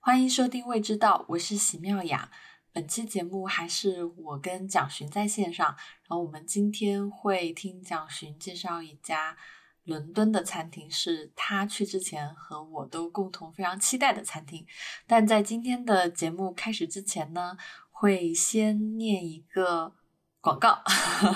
[0.00, 2.30] 欢迎收听《未知道》，我是喜妙雅。
[2.72, 9.36] 本期节目还是我跟蒋寻在线上，然后我们今天会听蒋寻介绍一家
[9.84, 14.64] 伦敦的餐厅，是他去之前和我都共同非常期待的餐厅。
[15.06, 17.58] 但在今天的节目开始之前呢，
[17.90, 19.94] 会先念一个
[20.40, 20.82] 广告，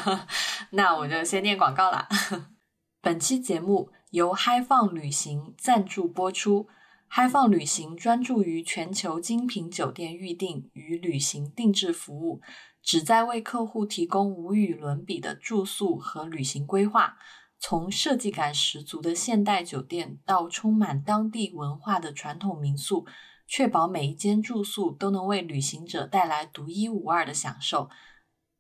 [0.71, 2.09] 那我就先念广告啦。
[3.03, 6.69] 本期节目由嗨放旅行赞助播出。
[7.15, 12.41] 嗨放旅行专注于全球精品酒店预订与旅行定制服务，
[12.83, 17.19] 旨在为客户提供无与伦比的住宿和旅行规划。
[17.61, 23.05] 从设计感十足的现代酒店到充满当地文化的传统民宿，
[23.47, 27.91] 确保每一间住宿都能为旅行者带来独一无二的享受。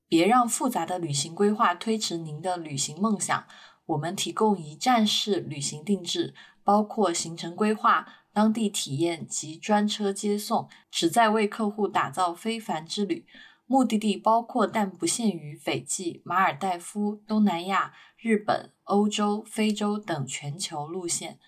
[0.06, 3.46] 别让复杂的旅行规划推迟您的旅行梦想。
[3.86, 8.06] 我们提供一站式旅行定制，包括行程规划。
[8.32, 13.26] 当地体验及专车接送，旨在为客户打造非凡之旅。
[13.66, 21.38] 目的地包括但不限于斐济、马尔代夫、东南亚、日本、欧洲、非洲等全球路线。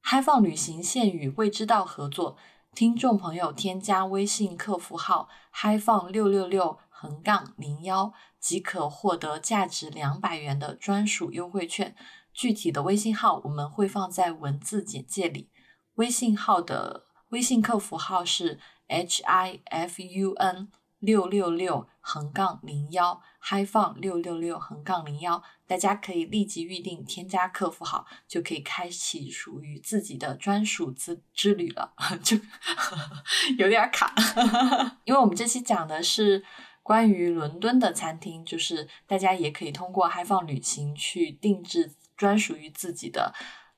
[0.00, 2.36] 嗨放旅行现与未知道合作，
[2.72, 11.96] 听众朋友添加微信客服号“嗨放六六六横杠零幺”即可获得价值两百元的专属优惠券。
[12.32, 15.50] 具体的微信号我们会放在文字简介里。
[15.96, 31.92] 微信号的微信客服号是 h i f u n 六六六横杠零幺嗨放六六六横杠零幺，大家可以立即预定，添加客服号就可以开启属于自己的专属之之旅了，
[32.24, 32.36] 就
[33.58, 34.14] 有点卡，
[35.04, 36.42] 因为我们这期讲的是
[36.82, 43.34] 关于伦敦的餐厅，就是大家也可以通过嗨放旅行去定制专属于自己的。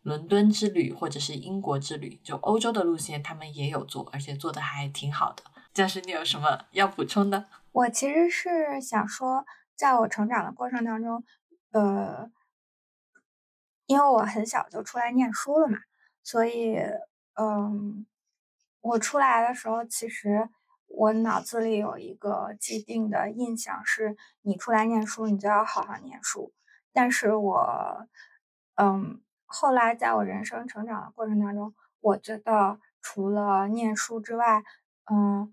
[0.08, 5.42] 伦敦之旅或者是英国之旅，就欧洲的路线，他们也有做，而且做的还挺好的。
[5.74, 7.44] 教师，你有什么要补充的？
[7.72, 9.44] 我其实是想说，
[9.76, 11.22] 在我成长的过程当中，
[11.72, 12.30] 呃，
[13.84, 15.76] 因为我很小就出来念书了嘛，
[16.22, 16.78] 所以，
[17.34, 18.06] 嗯，
[18.80, 20.48] 我出来的时候，其实
[20.86, 26.54] 我脑子里有一个既定的印象是，你出来念书，你就要好好念书。
[26.94, 28.08] 但是我，
[28.76, 29.20] 嗯。
[29.50, 34.62] 后来，在我人生成长的过程当中，我觉得除了念书之外，
[35.10, 35.52] 嗯，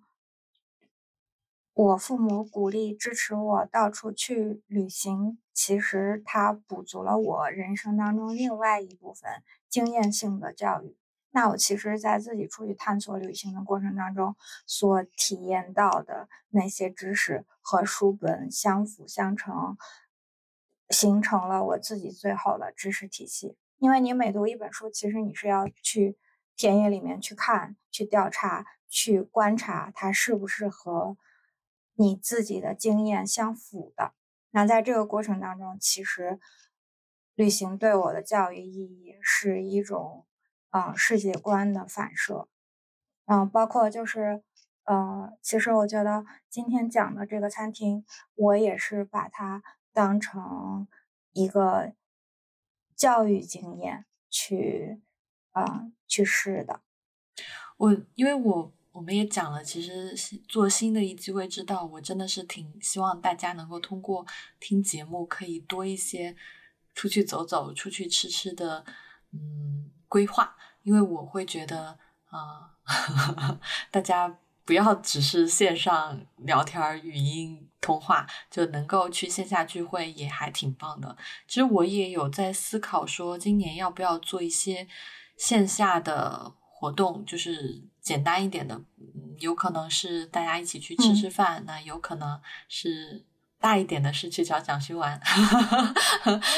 [1.73, 10.97] 我父母鼓励支持我到处去旅行，其实它补足了我人生当中另外一部分经验性的教育。
[11.31, 14.35] 那我其实，在自己出去探索旅行的过程当中，
[14.65, 19.77] 所体验到的那些知识和书本相辅相成，
[20.89, 23.57] 形成了我自己最后的知识体系。
[23.85, 26.17] 因为你每读一本书，其实你是要去
[26.55, 31.15] 田野里面去看、去调查、去观察它是不是和
[31.93, 34.15] 你自己的经验相符的。
[34.49, 36.39] 那在这个过程当中，其实
[37.35, 40.25] 旅行对我的教育意义是一种，
[40.71, 42.47] 嗯，世界观的反射。
[43.25, 44.41] 嗯，包括就是，
[44.85, 48.03] 呃，其实我觉得今天讲的这个餐厅，
[48.33, 49.61] 我也是把它
[49.93, 50.87] 当成
[51.33, 51.93] 一个。
[52.95, 55.01] 教育经验去
[55.51, 56.81] 啊去试的，
[57.77, 60.15] 我因为我我们也讲了，其实
[60.47, 64.25] 做新的一季会知道，我真的是挺希望大家能够通过
[64.59, 66.35] 听节目，可以多一些
[66.93, 68.85] 出去走走、出去吃吃的
[69.31, 72.77] 嗯规划，因为我会觉得啊，
[73.91, 74.39] 大家。
[74.65, 81.15] 不要只是线上聊天、语音通话就能够去线下聚会，也还挺棒的。
[81.47, 84.87] 其实我也有在思考，说今年要不要做一些
[85.37, 88.81] 线下的活动，就是简单一点的，
[89.39, 93.23] 有可能是大家一起去吃吃饭，那有可能是
[93.59, 95.21] 大一点的，是去找蒋勋玩，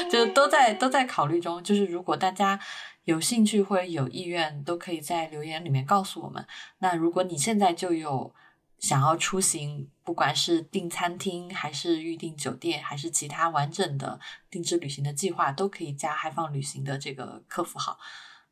[0.09, 1.61] 就都在都在考虑中。
[1.61, 2.57] 就是如果大家。
[3.07, 6.45] 有兴趣或者有意愿，都可以在留言里面告诉我们。
[6.79, 8.35] 那如果你现在就有
[8.79, 14.19] 想要出行，不管是订餐厅，还是预订酒店，还是其他完整的
[14.49, 17.97] 定制旅行的计划，都可以加嗨放旅行的这个客服号。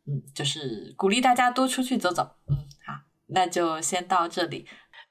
[0.06, 2.38] 嗯，就是鼓励大家多出去走走。
[2.48, 2.56] 嗯，
[2.86, 4.66] 好，那就先到这里。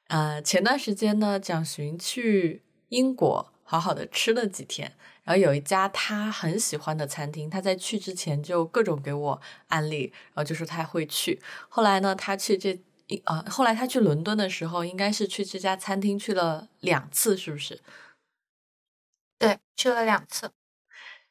[0.06, 4.96] 呃，前段时间呢，蒋寻去英国，好好的吃了几天。
[5.24, 11.42] 然后有一家他很喜欢的餐厅，他在去之前就各种给我安利，然后就说他会去。
[11.68, 17.80] 后来呢，他去这一呃，后来他去伦敦的时候，应该是去这家餐厅去了两次，是不是？
[19.38, 20.50] 对，去了两次。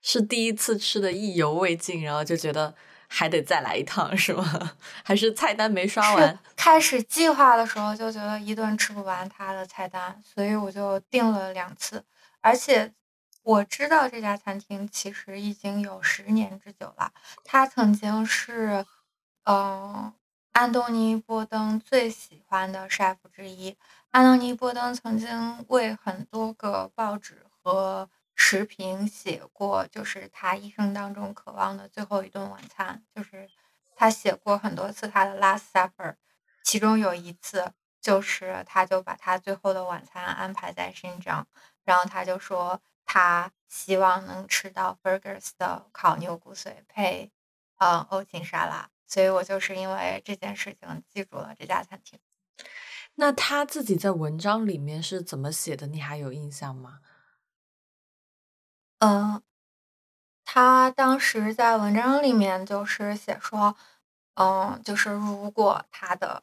[0.01, 2.75] 是第一次吃的意犹未尽，然后就觉得
[3.07, 4.75] 还得再来一趟，是吗？
[5.03, 6.39] 还是菜单没刷完？
[6.57, 12.03] 开始计划的时候就觉得一顿吃不完他的菜单，所以我就订了两次。
[12.41, 12.93] 而且
[13.43, 17.11] 我知道这家餐厅其实已经有十年之久了，
[17.43, 18.85] 它曾经是，
[19.43, 20.13] 嗯，
[20.53, 23.77] 安东尼·波登最喜欢的 chef 之一。
[24.11, 33.03] 安东尼·波登曾经为很多个报纸和时评写过，就是他一生当中渴望的最后一顿晚餐。
[33.13, 33.49] 就是
[33.93, 36.15] 他写过很多次他的 Last Supper，
[36.63, 41.45] 其中有一次就是他就把他最后的晚餐安排在新疆，
[41.83, 47.31] 然后他就说他希望能吃到 Fergus 的烤牛骨髓配
[47.77, 48.89] 嗯欧芹沙拉。
[49.05, 52.19] 所以我就是因为这件事情记住了这家餐厅。
[53.15, 55.85] 那他自己在文章里面是怎么写的？
[55.85, 57.01] 你还有印象吗？
[58.97, 59.43] 嗯，
[60.43, 63.75] 他当时在文章里面就是写说，
[64.33, 66.41] 嗯，就是如果他的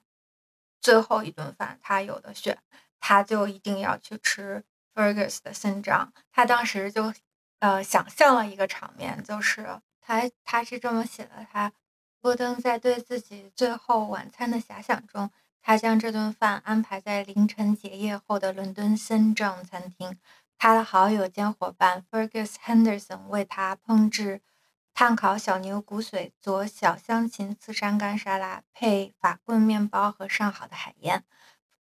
[0.81, 2.63] 最后一顿饭他有的选，
[3.01, 4.63] 他就一定要去吃
[4.95, 6.13] Fergus 的新章。
[6.33, 7.13] 他当时就
[7.59, 11.73] 呃想象了一个场面，就是他他是这么写的：他
[12.21, 15.31] 波登在对自己最后晚餐的遐想中，
[15.63, 20.19] 他将这顿饭安排在凌晨结业后的伦敦新章餐厅。
[20.59, 24.43] 他的好友兼伙伴 Fergus Henderson 为他烹制
[24.93, 31.25] 炭烤小牛骨髓佐小香芹刺山干沙拉，配法棍面包和上好的海盐。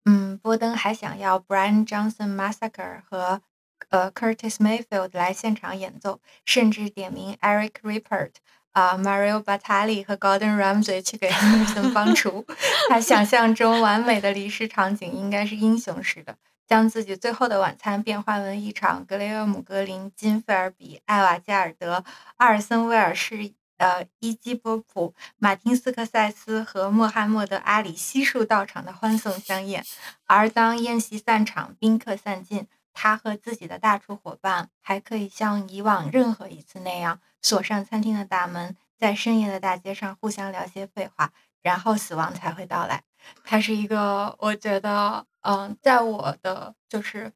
[0.06, 3.42] 嗯，波登还想要 Brian Johnson Massacre 和
[3.90, 8.30] 呃 Curtis Mayfield 来现场演奏，甚至点名 Eric Ripert、
[8.70, 12.46] 啊 Mario Batali 和 Gordon Ramsay 去给米森帮厨。
[12.88, 16.36] 他想象中完美的离世场景应该是英雄式的。
[16.68, 22.02] 将自己最后的晚餐变换为一场格雷厄姆·格林、金菲尔比、艾瓦·加尔德、
[22.38, 29.84] 阿尔森·威尔士、呃伊基·波普、马丁·斯科塞斯和穆罕默德·阿里悉数到场的欢送香宴。
[30.24, 41.32] 而当宴席散场，宾客散尽，他和自己的大厨伙伴还可以像以往任何一次那样锁上餐厅的大门，在深夜的大街上互相聊些废话，
[41.62, 43.02] 然后死亡才会到来。
[43.44, 45.26] 他是一个，我觉得。
[45.48, 47.32] 嗯，在我的就是，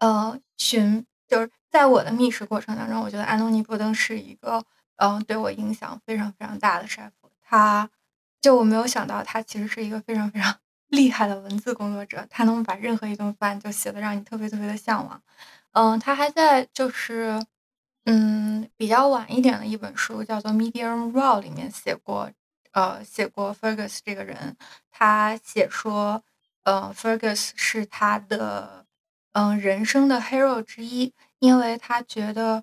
[0.00, 4.62] 呃，寻就是在我的觅食过程当中，我觉得安东尼·波登是一个，
[5.00, 7.10] 嗯，对我影响非常非常大的 chef。
[7.42, 7.88] 他，
[8.40, 10.54] 就我没有想到，他其实是一个非常非常
[10.88, 15.22] 厉害的文字工作者，他能把任何一顿饭就写的让你特别特别的向往。
[15.72, 17.42] 嗯，他还在就是，
[18.04, 22.30] 嗯，比较晚一点的一本书叫做《Medium Raw》里面写过，
[22.72, 24.56] 呃，写过 Fergus 这个人，
[24.90, 26.22] 他写说。
[26.64, 28.84] 嗯，Fergus 是他的
[29.32, 32.62] 嗯人生的 hero 之一，因为他觉得，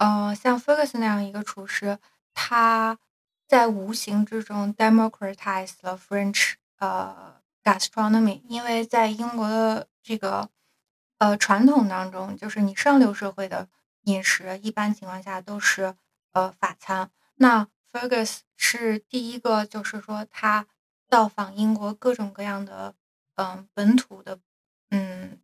[0.00, 1.98] 嗯，像 Fergus 那样一个厨师，
[2.32, 2.98] 他
[3.46, 10.48] 在无形之中 democratize 了 French 呃 gastronomy，因为在英国的这个
[11.18, 13.68] 呃传统当中，就是你上流社会的
[14.04, 15.94] 饮食，一般情况下都是
[16.32, 17.10] 呃法餐。
[17.34, 20.66] 那 Fergus 是第一个，就是说他
[21.08, 22.94] 到访英国各种各样的。
[23.36, 24.38] 嗯，本土的，
[24.90, 25.40] 嗯，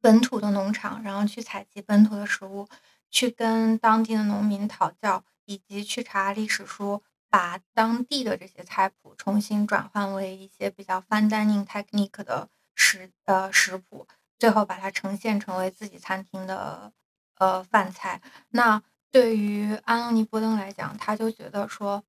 [0.00, 2.66] 本土的农场，然后去采集本土的食物，
[3.12, 16.92] 去跟当地的农民讨教，以及去查历史书，把当地的这些菜谱重新转换为一些比较 fine dining technique 的食呃食谱，最后把它呈现成为自己餐厅的
[17.36, 18.20] 呃饭菜。
[18.48, 18.82] 那
[19.12, 22.02] 对于安东尼·波登来讲，他就觉得说，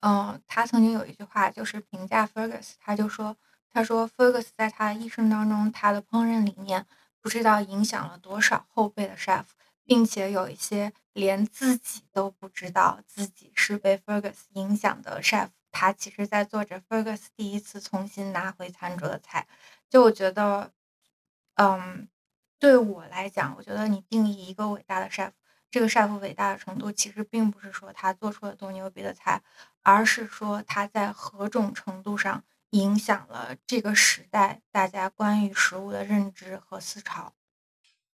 [0.00, 3.36] 嗯，他曾经有一句话就是评价 Fergus，他就说。
[3.74, 6.84] 他说，Fergus 在他一生当中，他的烹饪理念
[7.22, 9.44] 不知道影响了多少后辈的 chef，
[9.92, 15.50] 并且有一些连自己都不知道自己是被 Fergus 影响的 chef。
[15.70, 19.46] 他其实在做着 Fergus 第一次重新拿回餐桌的菜。
[19.90, 20.72] 就我觉得，
[21.56, 22.08] 嗯，
[22.58, 25.32] 对我来讲，我觉得你定义一个伟大的 chef，
[25.70, 29.42] 这个 chef 伟大的程度，其实并不是说他做出了多牛逼的菜，
[29.82, 32.42] 而是说他在何种程度上。
[32.70, 37.34] 影响了这个时代大家关于食物的认知和思潮。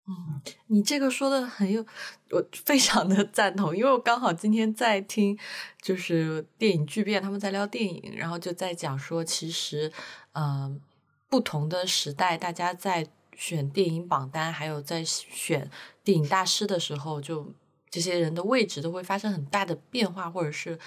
[0.09, 1.85] 嗯，你这个说的很有，
[2.31, 5.39] 我非常的赞同，因为我刚好今天在听，
[5.83, 9.93] 就是电影巨变，他们在聊电影，然后就在讲说，其实，
[10.33, 10.81] 嗯，
[11.29, 15.71] 不同的时代，大家在选电影榜单，还有在选
[16.03, 17.53] 电影大师的时候，就
[17.91, 20.79] 这些人的位置都会发生很大的变化，或者是。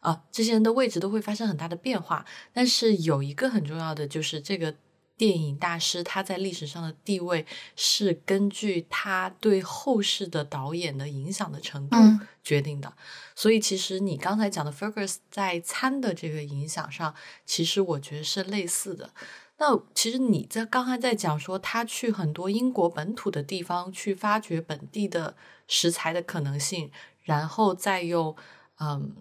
[0.00, 4.72] 啊，这些人的位置都会发生很大的变化，但是有一个很重要的就是这个
[5.16, 11.96] 电影大师他在历史上的地位是根据他对后世的导演的影响的程度
[12.42, 12.92] 决定的。
[13.34, 19.10] 所以，其实你刚才讲的 Fergus 在餐的这个影响上，其实我觉得是类似的。
[19.58, 25.34] 那其实你在刚才在讲说，他去很多英国本土的地方去发掘本地的
[25.66, 26.90] 食材的可能性，
[27.22, 28.36] 然后再用
[28.80, 29.16] 嗯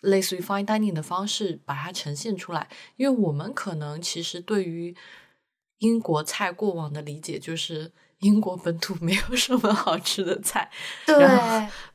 [0.00, 2.70] 类似于 fine dining 的方式把它呈现出来。
[2.96, 4.96] 因为我们可能其实对于
[5.78, 10.70] 英国菜过往的理解就是英国本土没有什么好吃的菜，
[11.06, 11.16] 对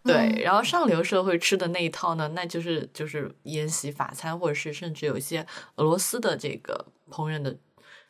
[0.03, 5.45] 对，然后上流社会吃的那一套呢，那就是就是沿袭法餐，或者是甚至有一些
[5.75, 7.57] 俄罗斯的这个烹饪的。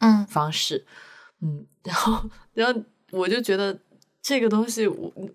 [0.01, 0.85] 嗯，方式，
[1.41, 3.77] 嗯，然后，然后我就觉得
[4.21, 5.29] 这个东西，我我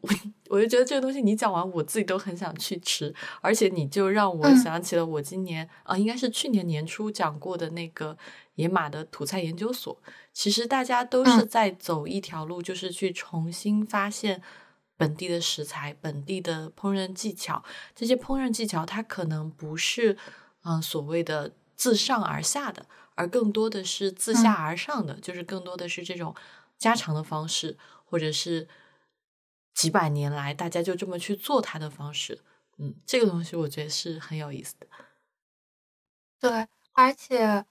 [0.50, 8.16] 我就觉得这个东西，你讲完，我自己都很想去吃，而且你就让我想起了我今年啊，应该是去年年初讲过的那个
[8.56, 9.96] 野马的土菜研究所。
[10.32, 14.42] 其实大家都是在走一条路，就是去重新发现
[14.96, 17.64] 本地的食材、本地的烹饪技巧。
[17.94, 20.16] 这些烹饪技巧，它可能不是
[20.64, 22.84] 嗯所谓的自上而下的。
[23.16, 26.34] 而更多的是自下而上的，就是更多的是这种
[26.78, 28.68] 家常的方式，或者是
[29.72, 32.42] 几百年来大家就这么去做它的方式。
[32.78, 34.86] 嗯，这个东西我觉得是很有意思的。
[36.40, 37.64] 对，而且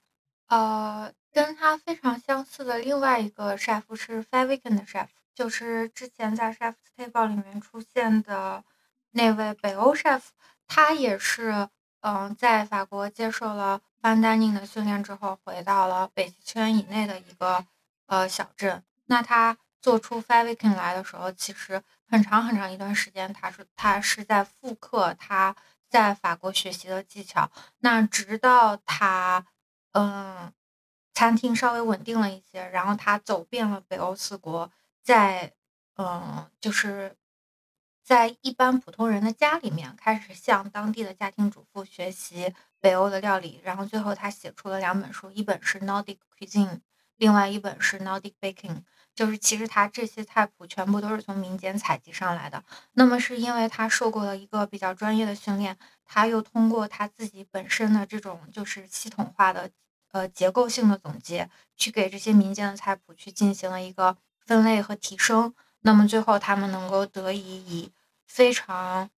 [0.48, 8.64] 呃，跟他非常相似的另外一个 chef 是 Five Weekend 的 chef，就是之前在 Chef's Table 里面出现的
[9.10, 10.22] 那位北欧 chef，
[10.66, 11.68] 他也是
[12.00, 13.80] 嗯，在法国接受了。
[14.02, 17.64] Van Dining 的训练之后，回到了北极圈以内的一个
[18.04, 18.84] 呃小镇。
[19.06, 25.54] 那他做出 Five Weekend 来的时候，其实很长很长一段时间，他是他是在复刻他
[25.88, 27.50] 在法国学习的技巧。
[27.80, 29.46] 那直到他
[29.92, 30.52] 嗯
[31.12, 34.70] 餐厅稍微稳定了一些，然后他走遍了北欧四国，
[35.02, 35.52] 在
[35.96, 37.16] 嗯就是。
[38.06, 46.80] 在一般普通人的家里面，开始向当地的家庭主妇学习北欧的料理，然后最后他写出了两本书，一本是 Nordic Cuisine，
[47.16, 48.82] 另外一本是 Nordic Baking。
[49.14, 52.62] 就是其实他这些菜谱全部都是从民间采集上来的。
[52.94, 59.70] 那么是因为他受过了一个比较专业的训练，他又通过他自己本身的这种就是系统化的
[60.12, 65.54] 呃结构性的总结，去给这些民间的菜谱去进行了一个分类和提升。
[65.80, 67.92] 那么最后，他们能够得以以
[68.26, 69.10] 非常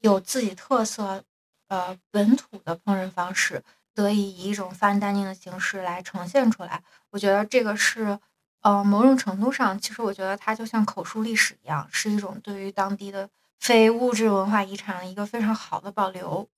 [0.00, 1.24] 有自己特色、
[1.68, 6.82] 呃本土的烹饪方式，得以以一种 fine dining 的形式来呈现出来。
[7.10, 8.18] 我觉得这个是，
[8.62, 13.28] 呃，某种程度上，其实我觉得它就像口述历史一样，是一种对于当地的
[13.60, 16.48] 非物质文化遗产的一个非常好的保留。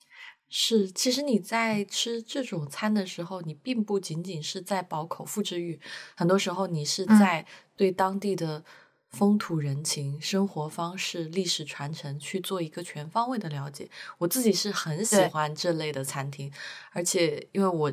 [0.49, 5.80] 是，其实你在吃这种餐的时候，你并不仅仅是在饱口腹之欲，
[6.16, 8.64] 很多时候你是在对当地的。
[9.11, 13.90] 风土人情、生活方式、历史传承，去做一个全方位的了解。
[14.19, 16.49] 我自己是很喜欢这类的餐厅，
[16.92, 17.92] 而且因为我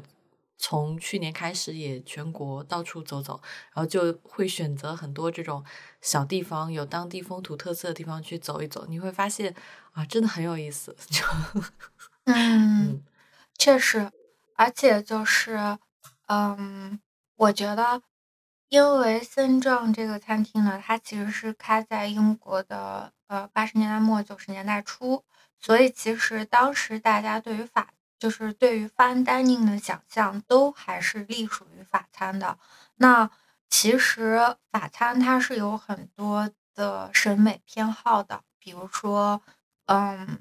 [0.58, 3.40] 从去年开始也全国到处走走，
[3.74, 5.64] 然后就会选择很多这种
[6.02, 8.86] 小地方、有当地风土特色的地方去走一走。
[8.88, 9.56] 你会发现
[9.94, 10.96] 啊，真的很有意思。
[12.26, 13.04] 嗯，
[13.58, 14.12] 确实，
[14.56, 15.78] 而且就是，
[16.28, 17.00] 嗯，
[17.36, 18.02] 我觉得。
[18.70, 25.24] 因为森正这个餐厅呢，它其实是开在英国的呃八十年代末九十年代初，
[25.58, 27.88] 所以其实当时大家对于法
[28.20, 32.58] 就是对于 fine dining 的想象都还是隶属于法餐的。
[32.96, 33.30] 那
[33.70, 34.40] 其实
[34.72, 39.42] 法餐它是有很多的审美偏好的，比如说，
[39.86, 40.40] 嗯，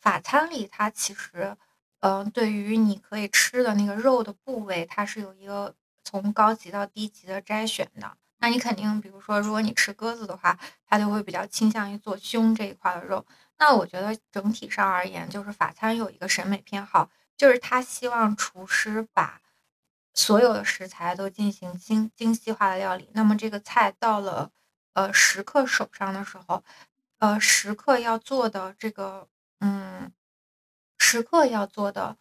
[0.00, 1.56] 法餐里它其实，
[2.00, 5.74] 嗯，对于你可以吃的那个肉的部位，它是有一个。
[6.04, 13.26] 从高级到低级的筛选的，那你肯定，比如说，如果你吃鸽子的话，它就会比较倾向于做胸这一块的肉。
[13.58, 19.40] 那我觉得整体上而言，就是法餐有一个审美偏好，就是他希望厨师把
[20.14, 23.10] 所有的食材都进行精精细化的料理。
[23.12, 24.50] 那么这个菜到了
[24.94, 26.62] 呃食客手上的时候，
[27.18, 29.28] 呃食客要做的这个
[29.60, 30.12] 嗯，
[30.98, 32.16] 食客要做的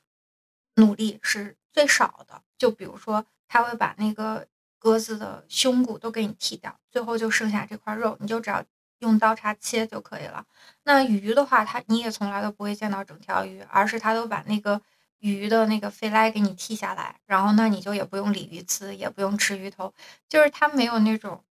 [0.76, 2.44] 努力是最少的。
[2.58, 3.26] 就比如说。
[3.50, 4.46] 他会把那个
[4.78, 8.62] 鸽子的胸骨都给你剔掉，最后就剩下这块肉，你就只要
[9.00, 10.46] 用刀叉切就可以了。
[10.84, 14.82] 那鱼的话，它你也从来都不会见到整条鱼，而是它都把那个
[15.20, 19.94] 鱼的那个肺来给你剃下来，然后那你就也不用理鱼刺，也不用吃鱼头，
[20.28, 21.44] 就是它没有那种，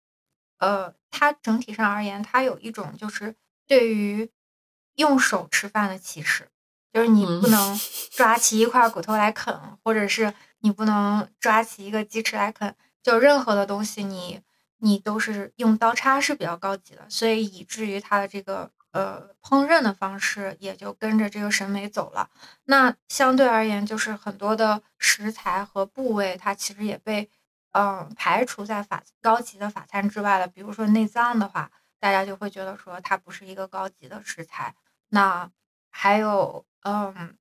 [0.59, 3.35] 呃，它整体上而言，它有一种就是
[3.67, 4.29] 对于
[4.95, 6.49] 用手吃饭的歧视，
[6.93, 7.79] 就是你不能
[8.11, 10.33] 抓起一块骨头来啃，或者是。
[10.59, 14.41] 你不能抓起一个鸡翅来啃，就任何的东西你
[14.77, 22.29] 你都是用刀叉是比较高级的，所以以至于它的这个呃烹饪的方式也就跟着这个审美走了。
[22.65, 27.29] 那相对而言，就是很多的食材和部位，它其实也被
[27.71, 30.47] 嗯排除在法高级的法餐之外了。
[30.47, 34.75] 比如说内脏的话，大家就会觉得说它不是一个高级的食材。
[35.09, 35.49] 那
[35.89, 37.37] 还有嗯。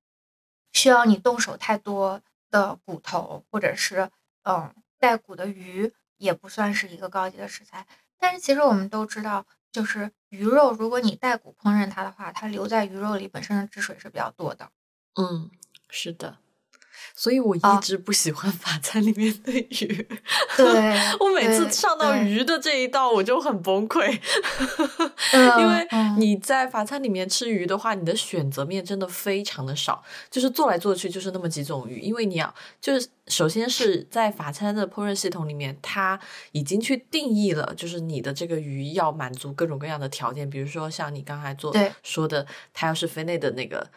[0.73, 4.11] 需要你动手太多的骨头，或者是
[4.43, 7.85] 嗯带骨的鱼，也不算是一个高级的食材。
[8.17, 14.71] 但是其实我们都知道，就是鱼肉，如果你带骨烹饪它的话，它留在鱼肉里本身的汁水是比较多的。
[15.15, 15.51] 嗯，
[15.89, 16.37] 是的。
[17.13, 20.07] 所以我一直不喜欢法餐里面的鱼。
[20.57, 20.65] 对，
[21.19, 24.17] 我每次上到鱼的这一道，我就很崩溃。
[25.59, 31.99] 因为你在法餐里面吃鱼的话，你的选择面真的非常的少，就是做来做去就是那么几种鱼。
[31.99, 36.19] 因为你要就是首先是在法餐的烹饪系统里面，它
[36.51, 43.89] 已经去定义了，就是你的这个鱼要满足各种各样的条件，比如说像你刚才做说的，它要是分类的那个。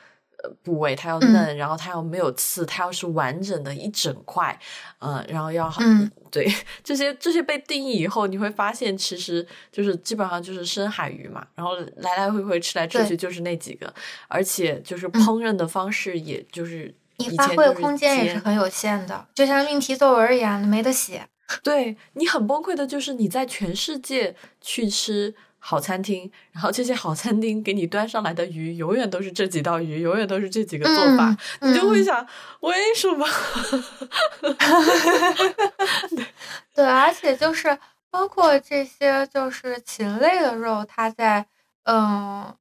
[0.44, 4.56] 呃，部位它要嫩，然后它要没有刺，它要是完整的一整块，
[5.00, 5.82] 嗯，然后要好，
[6.30, 6.46] 对
[6.84, 13.92] 这些这些被定义以后，你会发现其实就是基本上就是深海鱼嘛，然后来来回回吃来吃去就是那几个，
[14.28, 21.26] 而且就是烹饪的方式，也就是你发挥空间也是很有限的，就像命题作文一样，没得写。
[21.64, 25.34] 对你很崩溃的就是你在全世界去吃。
[25.58, 32.26] 好餐厅， 然后这些好餐厅给你端上来的鱼，永远都是这几道鱼，永远都是这几个做法，你就会想，
[32.60, 33.26] 为什么？
[36.74, 37.76] 对，而且就是
[38.10, 41.44] 包括这些，就是禽类的肉，它在
[41.84, 42.54] 嗯，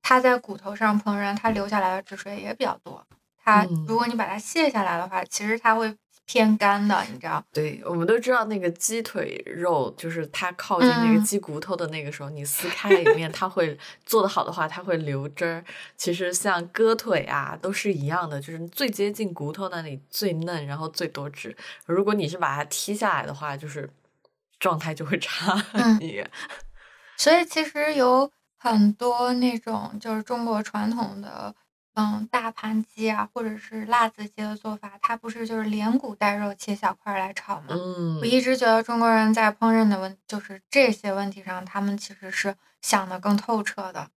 [0.00, 3.04] 它在骨头上烹饪，它留下来的汁水也比较多。
[3.44, 5.94] 它如果你把它卸下来的话，其实它会。
[6.24, 7.44] 偏干的，你知道？
[7.52, 13.76] 对，我们都知道那个鸡腿肉，就是它靠近那个鸡骨头的那个时候，你撕开里面，它会
[14.06, 15.64] 做的好的话，它会流汁儿。
[15.96, 21.54] 其实像鸽腿啊，都是一样的，就是最接近骨头那里最嫩，然后最多汁。
[21.86, 23.90] 如果你是把它剔下来的话，就是
[24.58, 26.30] 状态就会差 很远。
[27.18, 31.54] 所以其实有很多那种就是中国传统的。
[31.94, 37.66] 嗯，大盘鸡啊，或者是辣子鸡的做法，它不是就是连骨带肉切小块来炒吗？
[37.68, 44.08] 嗯，我一直觉得中国人在烹饪的问，就是这些问题上，他们其实是想的更透彻的。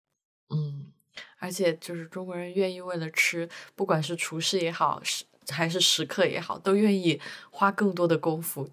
[0.50, 0.92] 嗯，
[1.40, 8.70] 而且就是中国人愿意为了吃，不管是厨师也好，是还是食客也好，都愿意花更多的功夫，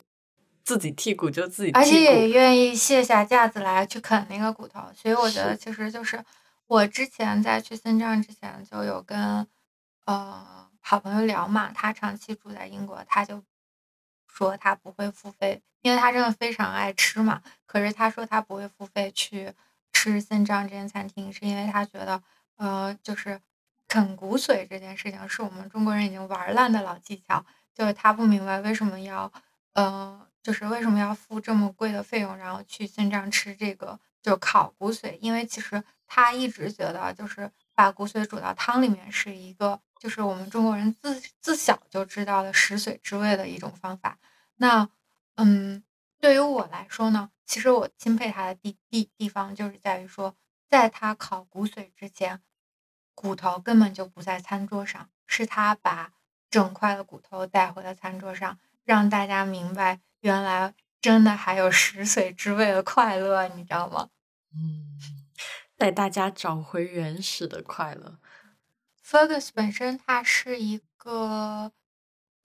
[0.63, 4.79] 自己剔骨就自己，而且也愿意卸下架子来去啃那个骨头。
[4.95, 6.23] 所以我觉得其实就是。
[6.71, 9.45] 我之前在去新疆之前就有跟
[10.05, 13.43] 呃好朋友聊嘛，他长期住在英国，他就
[14.25, 17.43] 说他不会付费，因为他真的非常爱吃嘛。
[17.65, 19.51] 可是他说他不会付费去
[19.91, 22.23] 吃新疆这间餐厅，是因为他觉得
[22.55, 23.41] 呃就是
[23.89, 29.29] 啃骨髓这件事情是我们中国人已经玩烂的老技巧，就是他不明白为什么要
[29.73, 35.83] 呃就是为什么要付这么贵的费用，然后去新疆吃这个就烤骨髓，因为其实。
[36.13, 44.19] 他一直觉得，就是把骨髓煮到汤里面是一个，就是我们中国人自自小就知道的食髓知味的一种方法。
[44.57, 44.89] 那，
[45.37, 45.81] 嗯，
[46.19, 50.35] 对于我来说呢，其实我钦佩他的地地地方就是在于说，
[50.69, 52.41] 在他烤骨髓之前，
[53.15, 56.11] 骨头根本就不在餐桌上，是他把
[56.49, 64.09] 整块的骨头带回了餐桌上，让大家明白，原来真的还有食髓知味的快乐，你知道吗？
[64.53, 65.20] 嗯。
[65.81, 68.19] 带大家找回原始的快乐。
[69.03, 71.71] Fergus 本身他是一个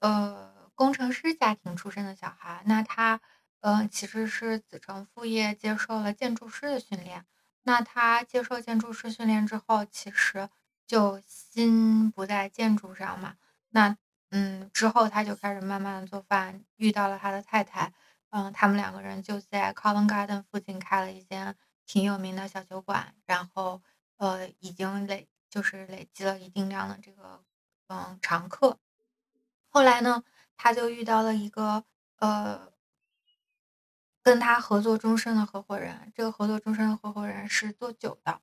[0.01, 3.20] 呃工程师家庭出身的小孩，那他
[3.61, 7.27] 呃其实是子承父业接受了建筑师的训练。
[7.64, 10.49] 那他接受建筑师训练之后，其实
[10.87, 13.37] 就心不在建筑上嘛。
[13.68, 13.99] 那
[14.31, 17.92] 嗯之后他就开始慢慢的做饭，遇到了他的太太，
[18.31, 21.55] 嗯他们两个人就在 Covent Garden 附近开了一间。
[21.87, 23.81] 挺有名的小酒馆，然后
[24.16, 27.44] 呃，已经累就是累积了一定量的这个
[27.87, 28.79] 嗯常客。
[29.68, 30.25] 后来呢，
[30.57, 31.85] 他就遇到了一个
[32.18, 32.72] 呃，
[34.22, 36.12] 跟他合作终身的合伙人。
[36.14, 38.40] 这个合作终身的合伙人是做酒的，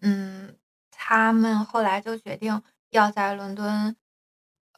[0.00, 0.58] 嗯，
[0.90, 3.96] 他们后来就决定要在伦敦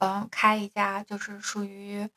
[0.00, 2.08] 嗯开一家，就是属于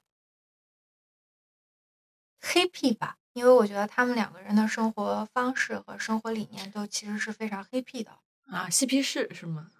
[2.40, 3.18] 黑屁吧。
[3.34, 8.12] 因为我觉得他们两个人的生活方式和生活理念都其实是非常黑僻的
[8.48, 9.72] 啊，嬉皮士是吗？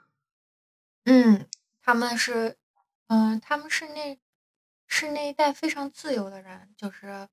[1.06, 1.48] 嗯，
[1.82, 2.58] 他们是，
[3.08, 4.18] 嗯，他们是那，
[4.88, 7.28] 是那一代非常自由的人，就是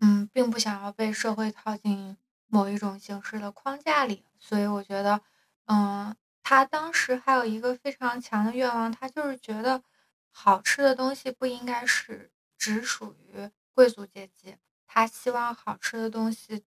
[0.00, 5.20] 嗯，并不想要被社会套进某一种形式的框架里，所以我觉得，
[5.66, 9.82] 嗯，他当时还有一个非常强的愿望，他就是觉得
[10.32, 14.56] 好吃的东西不应该是只属于贵族阶级，
[14.92, 16.64] 他希望好吃的东西，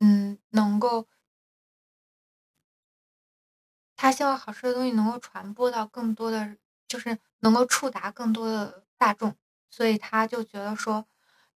[0.00, 1.08] 嗯，能够。
[3.96, 9.34] 他希望好吃的东西能够传播到更多的，就是能够触达更多的大众，
[9.70, 11.06] 所以他就觉得说，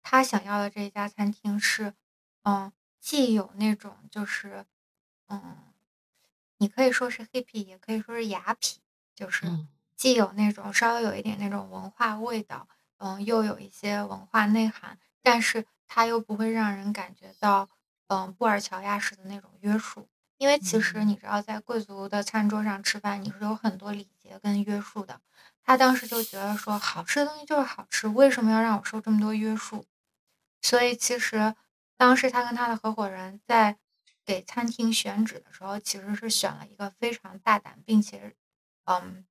[0.04, 1.94] 他想要的这一家餐厅是，
[2.44, 4.66] 嗯，既有那种就是，
[5.26, 5.72] 嗯，
[6.58, 8.76] 你可以说是 hippy，也可以说是雅痞，
[9.16, 9.50] 就是
[9.96, 17.68] 既有那种稍微有一点那种文化味道，嗯，又有一些文化内涵，但是他又不会让人感觉到，
[18.08, 20.08] 嗯，布尔乔亚式的那种约束。
[20.38, 25.20] 因为其实你知道，在贵族的餐桌上吃饭，你是有很多礼节跟约束的。
[25.62, 29.86] 他当时就觉得说，好吃的东西就是好吃，为什么要让我受这么多约束？
[30.62, 31.54] 所以其实
[31.96, 33.78] 当时他跟他的合伙人在
[34.24, 38.34] 给餐厅选址的时候，其实是选了一个非常大胆，并且
[38.86, 39.24] 嗯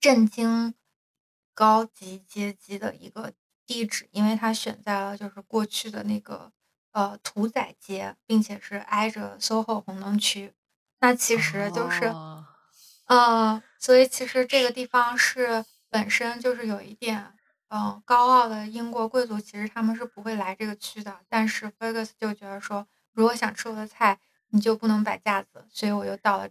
[0.00, 0.74] 震惊
[1.52, 3.34] 高级阶级的一个
[3.66, 6.52] 地址，因为它选在了就是过去的那个。
[6.94, 10.54] 呃，屠宰街，并且是挨着 SOHO 红灯区，
[11.00, 12.14] 那其实就是，
[13.06, 17.32] 嗯，所以其实这个地方是本身就是有一点，
[17.68, 21.18] 嗯，高傲的英国贵族，其实他们是不会来这个区的。
[21.28, 26.48] 但是 Fergus 就觉得说，如果想吃我的菜，你就不能摆架子，所以我就到了，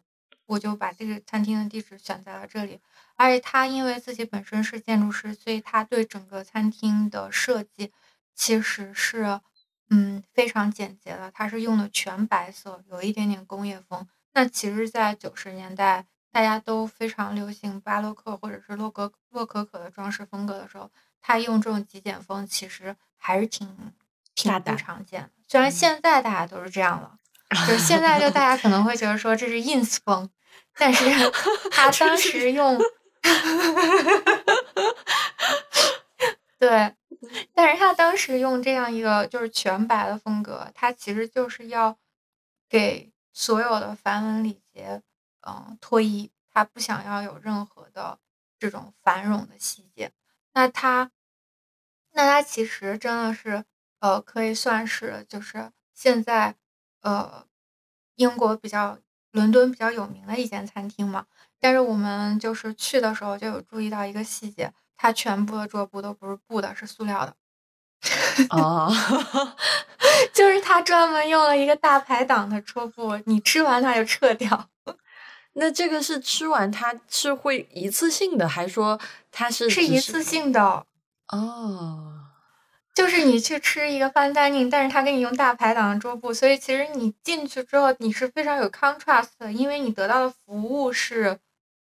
[0.47, 2.81] 我就把这个餐厅的地址选在了这里。
[3.15, 7.91] 而且他因为自己本身是建筑师，所以他对整个餐厅的设计
[8.35, 9.39] 其实是。
[9.89, 14.07] 嗯，非常简洁的，他是用的全白色，有一点点工业风。
[14.33, 20.89] 那其实，在九十年代，大家都非常流行巴洛克或者是洛格洛可可的装饰风格的时候，
[21.21, 23.93] 他用这种极简风，其实还是挺
[24.33, 25.29] 挺不常见的。
[25.47, 27.19] 虽然现在大家都是这样了，
[27.67, 30.27] 就现在就大家可能会觉得说这是 ins 风，
[30.75, 31.05] 但是
[31.69, 32.79] 他当时用，
[36.59, 36.95] 对。
[37.53, 41.97] 但是他当时用这样一个就是全白的风格，他其实就是要
[42.69, 45.01] 给所有的繁文礼节，
[45.47, 48.19] 嗯，脱衣，他不想要有任何的
[48.59, 50.11] 这种繁荣的细节。
[50.53, 51.11] 那他，
[52.11, 53.63] 那他其实真的是，
[53.99, 56.55] 呃，可以算是就是现在，
[57.01, 57.47] 呃，
[58.15, 58.99] 英国比较
[59.31, 61.25] 伦敦比较有名的一间餐厅嘛。
[61.63, 64.69] 但是我们就是去的时候就有注意到一个细节。
[64.97, 67.33] 它全部的桌布都不是布的，是塑料的。
[68.49, 68.89] 哦，
[70.33, 74.69] 就是他专门用了一个大排档的桌布，你吃完它就撤掉。
[75.55, 78.99] 那这个是吃完它是会一次性的，还说
[79.31, 80.85] 它是是一次性的？
[81.29, 82.27] 哦，
[82.93, 91.39] 就是你去吃一个 fine dining，但是他给你用大排档的桌布，所以其实你进去之后你是非常有 contrast 的，因为你得到的服务是。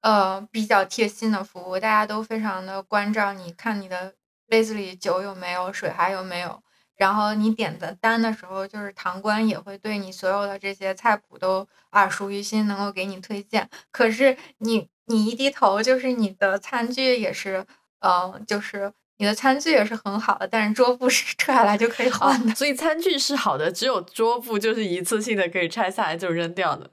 [0.03, 4.15] 呃，比较贴心的服务，大家都非常的关照你，看你的
[4.49, 6.63] 杯子里酒有没有，水还有没有。
[6.97, 13.69] 然后你点的单的时候，就是堂官也会对你所有的这些菜谱都耳熟于心，能够给你推荐。
[13.91, 17.65] 可是你你一低头，就是你的餐具也是，
[18.01, 22.55] 呃，就是你的餐具也是很好的，但是桌布是 撤下来就可以换的。
[22.55, 26.91] 所以餐具是好的，只有桌布就是一次性的，可以拆下来就扔掉的。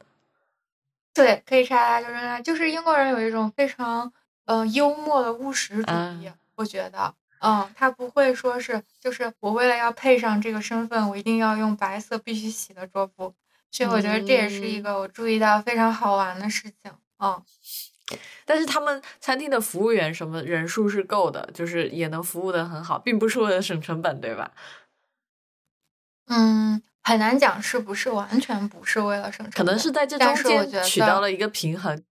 [1.18, 2.40] 对，可以拆下就扔下。
[2.40, 4.12] 就是英国人有一种非常
[4.46, 13.34] 嗯幽默的务实主义，我觉得，嗯，他不会说是，就是我为了要配上这个身份，我一定要用白色必须洗的桌布。
[13.72, 16.92] 所以我觉得这也是一个我注意到非常好玩的事情。
[17.20, 17.44] 嗯，
[18.46, 24.52] 但是他们餐厅的服务员什么人数是够的，就是也能服务的很好，并不是为了省成本，对吧？
[26.28, 26.82] 嗯。
[27.08, 30.36] 很难讲是不是完全不是为了省成本，可能是在这中
[30.70, 32.04] 间取到了一个平衡。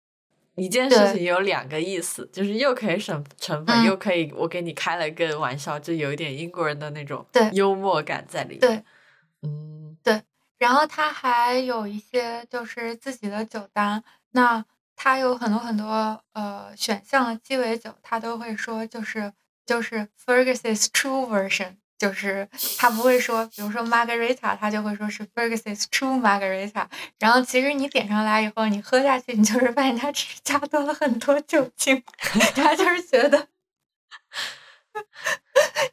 [0.54, 8.60] 一件事情有两个意思，就是又可以省成本，又可以我给你开了个玩笑，就有一点英国人的那种幽默感在里面。
[8.60, 8.82] 对，
[9.42, 10.22] 嗯，对。
[10.56, 14.64] 然后他还有一些就是自己的酒单，那
[14.96, 19.30] 他有很多很多呃选项的鸡尾酒，他都会说就是
[19.66, 21.74] 就是 Fergus's True Version。
[21.98, 26.86] 就是他不会说，比如说 Margarita，他就会说是 Fergus's True Margarita。
[27.18, 32.02] 然后其实你点上来以后，你喝下去，你就是发现它只是加多了很多酒精。
[32.54, 33.48] 他就是觉得，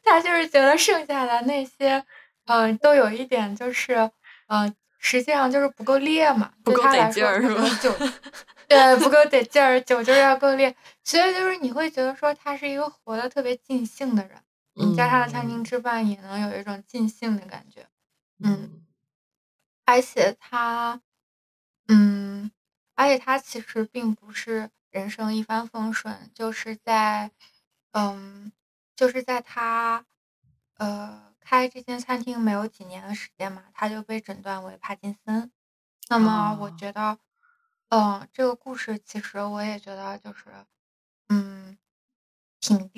[0.04, 2.04] 他就是觉得剩下的那些，
[2.46, 4.10] 嗯，都有一点就是，
[4.48, 7.62] 嗯，实际上就是不够烈嘛，不够得劲儿是吧？
[7.80, 7.94] 酒，
[8.68, 10.74] 对，不够得劲儿，酒就是要够烈。
[11.02, 14.36] 所以就是你会觉得说他是一个活得特别尽兴的人。
[14.74, 17.88] 你在他的餐厅吃饭也能有一种尽兴的感觉。
[18.42, 18.86] 嗯，
[19.86, 21.00] 而且他，
[21.88, 22.50] 嗯，
[22.94, 27.30] 而且他其实并不是人生一帆风顺，就是在，
[27.92, 28.52] 嗯，
[28.96, 30.06] 就是在他，
[30.76, 35.52] 呃，开这间餐厅没有几年的时间嘛，他就被诊断为帕金森。
[36.08, 37.18] 那么我觉得，
[37.90, 40.46] 嗯，这个故事其实我也觉得就是，
[41.28, 41.78] 嗯，
[42.60, 42.88] 挺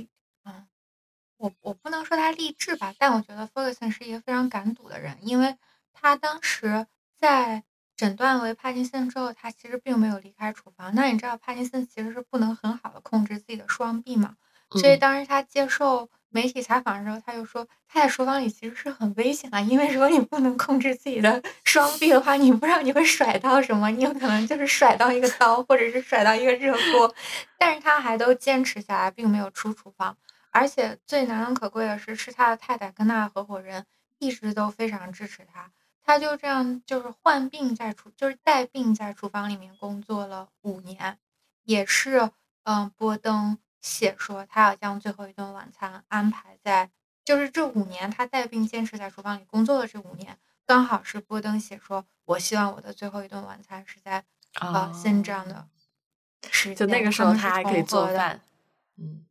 [1.38, 5.56] 我我不能说他励志吧，但我觉得 Ferguson 是一个非常敢赌的人，因为
[5.92, 6.86] 他当时
[7.18, 7.62] 在
[7.96, 10.94] 诊断为帕金森之后，他其实并没有离开厨房。
[10.94, 14.36] 那你知道帕金森其实是不能很好的控制自己的双臂嘛？
[14.70, 16.08] 所以当时他接受。
[16.30, 27.14] 媒体采访的时候，他就说他在厨房里其实是很危险的，因为如果你不能控制自己的 双臂的话，你不知道你会甩到什么，你有可能就是甩到一个刀，或者是甩到一个热锅。
[27.58, 30.14] 但是他还都坚持下来，并没有出厨房。
[30.56, 33.84] 而且最难能可贵的是，是他的太太跟他的合伙人
[34.18, 35.70] 一直都非常支持他。
[36.02, 41.18] 他就这样就是患病在厨，就是带病在厨房里面工作了五年，
[41.64, 42.30] 也是
[42.64, 43.58] 嗯波登。
[43.82, 46.90] 写说他要将最后一顿晚餐安排在，
[47.24, 55.68] 就是这五年他带病坚持在厨房里工作的这五年，刚好是波登写说，我希望我的最后一顿晚餐是在啊新这样的
[56.50, 58.40] 时间，就那个时候他还可以做饭，
[58.96, 59.24] 嗯，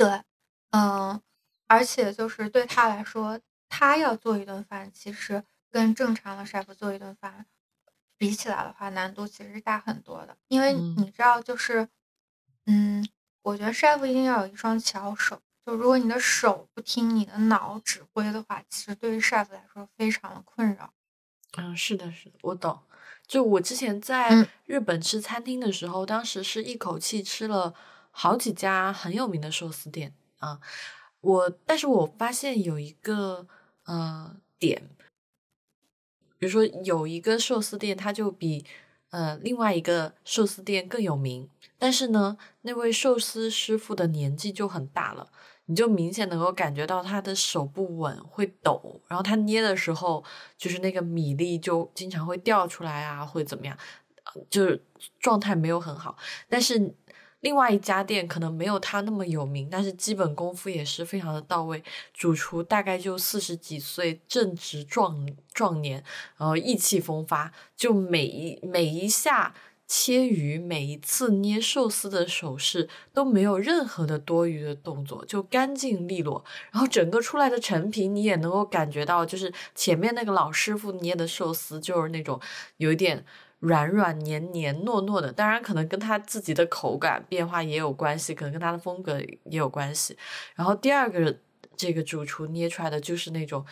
[0.00, 0.22] 对，
[0.70, 1.20] 嗯，
[1.66, 7.44] 而且就是对他来说，他要做一顿饭，其实跟正常的 chef 做一顿饭
[8.16, 11.86] 比起来的话，难度其实是大很多的，因为你知道，就是
[12.64, 13.06] 嗯。
[13.42, 20.92] 我觉得 chef 一定要有一双巧手，就如果你的手不听你的脑指挥的话，其实对于 chef 来说非常的困扰。
[21.56, 22.78] 嗯，是的，是的，我懂。
[23.26, 27.74] 就我之前在日本吃餐厅的时候，当时是一口气吃了
[28.10, 30.60] 好几家很有名的寿司店啊。
[31.20, 33.46] 我，但是我发现有一个
[33.84, 34.88] 呃点，
[36.38, 38.64] 比如说有一个寿司店，它就比
[39.10, 41.48] 呃另外一个寿司店更有名。
[41.78, 45.30] 但是呢，那位寿司师傅的年纪就很大了，
[45.64, 50.22] 你就明显能够感觉到他的手不稳，会抖，然后他捏的时候，
[50.58, 53.76] 就是那个米粒就经常会掉出来啊，会怎么样，
[54.50, 54.82] 就是
[55.18, 56.16] 状态没有很好。
[56.48, 56.94] 但是
[57.40, 61.82] 另外一家店可能没有他那么有名，但是基本功夫也是非常的到位。
[62.12, 66.04] 主厨大概就四十几岁，正值壮壮年，
[66.36, 69.54] 然后意气风发，就每一每一下。
[69.92, 76.44] 切鱼每一次捏寿司的手势都没有任何的多余的动作，就干净利落。
[76.70, 82.40] 然后整个出来的成品，你也能够感觉到，就是前面那个老师傅捏的寿司就是那种
[82.76, 83.26] 有一点
[83.60, 85.32] 软软黏黏糯糯的。
[85.32, 90.16] 当然，可能跟他自己的口感变化也有关系，可能跟他的风格也有关系。
[90.54, 91.34] 然后第二个
[91.76, 93.64] 这个主厨捏出来的就是那种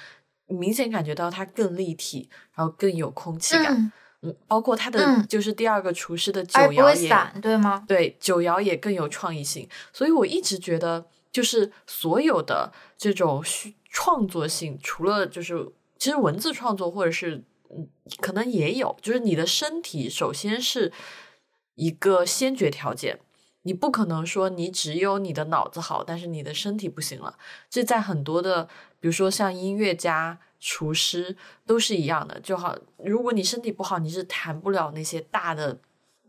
[0.47, 3.93] 明显感觉到它更立体，然后更有空气感。
[4.21, 7.85] 嗯，包括他的就是第二个厨师的酒肴也对吗？
[7.87, 9.69] 对，酒肴也更有创意性。
[9.93, 13.45] 所以我一直觉得，就是所有的这种
[13.89, 17.89] 创作性，除了就是其实文字创作或者是嗯，
[18.21, 20.93] 可能也有，就是你的身体首先是
[21.75, 23.21] 一个先决条件。
[23.63, 27.39] 你不可能说你只有你的脑子好，但是你的身体不行了。
[27.69, 28.65] 这在很多的，
[29.01, 30.41] 比如说像音乐家。
[30.61, 32.77] 厨师都是一样的，就好。
[32.97, 35.79] 如果你身体不好，你是弹不了那些大的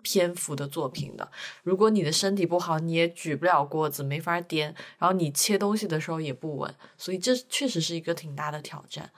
[0.03, 1.31] 篇幅的作品的。
[1.63, 4.67] 如果你的身体不好，你也举不了锅子，没法颠。
[4.99, 9.09] 然后你切东西的时候也不稳，所以这确实是一个挺大的挑战。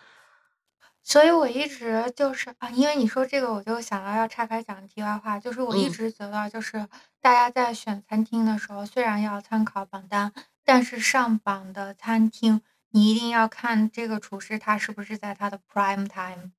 [1.04, 6.88] 所以我一直就是啊，因为你说这个，我就想到要岔开讲题外话，就是我一直觉得，就是
[7.20, 10.32] 大家在选餐厅的时候，虽然要参考榜单，
[10.64, 12.62] 但是上榜的餐厅。
[12.94, 16.52] 你一定要看这个厨师，他是不是在他的 prime time，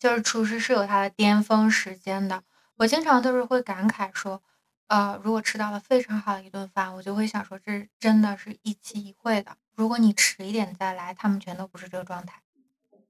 [0.00, 2.42] 就是厨师是有他的巅峰时间的。
[2.78, 4.42] 我经常都是会感慨说，
[4.88, 9.56] 呃，如果吃到了非常好的一顿饭，我就会想说，这真的是一期一会的。
[9.76, 12.42] 如果你迟一点再来，他们全都不是这个状态。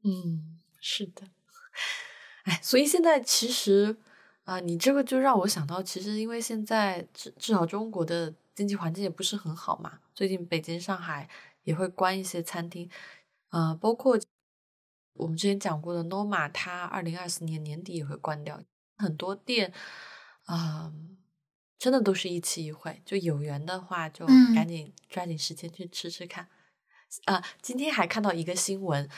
[0.05, 1.23] 嗯，是的。
[2.45, 3.97] 哎，所以现在其实
[4.45, 11.29] 啊，你这个就让我想到，其实因为现在至至少中国的经济环境也不是很好嘛，最近北京、上海。
[11.67, 12.89] 也会关一些餐厅，
[13.51, 14.17] 呃，包括
[15.15, 18.63] 我们之前讲过的 Noma，它二零二四年年底也会关掉。
[18.99, 19.73] 很多店，
[20.45, 20.93] 啊，
[21.77, 26.47] 真的都是一期一会，就有缘的话就赶紧抓紧时间去吃吃看。
[27.25, 29.11] 啊，今天还看到一个新闻，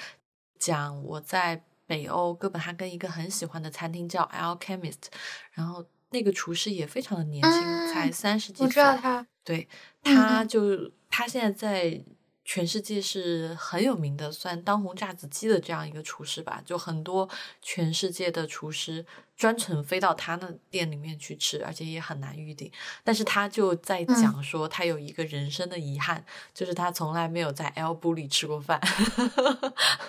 [0.58, 5.04] 讲我在北欧哥本哈根一个很喜欢的餐厅叫 Alchemist，
[5.52, 8.66] 然后那个厨师也非常的年轻，才三十几岁。
[8.66, 9.68] 我知道他，对，
[10.02, 12.04] 他就他现在在。
[12.48, 16.62] 全世界是很有名的，算当红炸子鸡的这样一个厨师吧。
[16.64, 17.28] 就很多
[17.61, 19.04] 全世界的厨师
[19.37, 22.72] 专程飞到他那店里面去吃，而且也很难预定。
[23.04, 28.80] 但是他就在讲说，他有一个人生的遗憾，就是他从来没有在 L 布里吃过饭。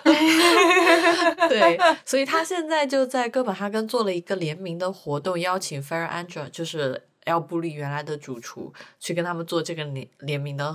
[1.46, 10.74] 对，所以他现在就在哥本哈根做了一个联名的活动，邀请 Fair Andra，就是 L 布里原来的主厨，去跟他们做这个联联名的。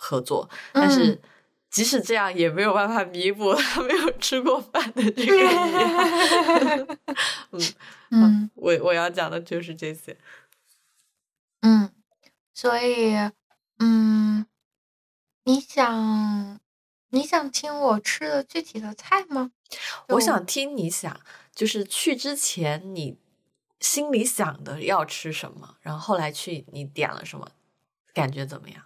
[0.00, 1.20] 合作，但是
[1.68, 6.86] 即使这样也没有办法弥补他没有吃过饭的这个遗憾。
[7.50, 7.60] 嗯
[8.10, 10.16] 嗯，我我要讲的就是这些。
[11.60, 11.90] 嗯，
[12.54, 13.14] 所以
[13.80, 14.46] 嗯，
[15.44, 16.58] 你想
[17.10, 19.50] 你想听我吃的具体的菜吗？
[20.08, 21.20] 我想听你想，
[21.54, 23.18] 就是去之前你
[23.80, 27.50] 心里想的要吃什么，然后后来去你点了什么，
[28.14, 28.82] 感觉怎么样？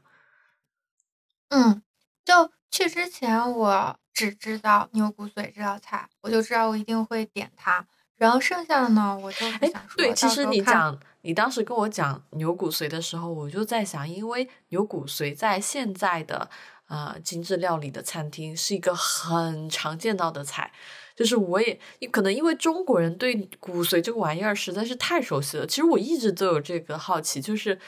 [1.54, 1.82] 嗯，
[2.24, 7.86] 就去之前我只知道牛骨髓这道菜，我就知道我一定会点它。
[8.16, 16.48] 然后剩下的呢，我就想说，对，其实你讲你当时跟我讲牛骨髓的时候，我就在想，因为牛骨髓在现在的
[16.88, 20.72] 呃精致料理的餐厅是一个很常见到的菜，
[21.14, 21.78] 就是我也
[22.10, 25.66] 可能因为中国人对骨髓这个玩意儿实在是太熟悉了。
[25.66, 27.78] 其实我一直都有这个好奇，就是。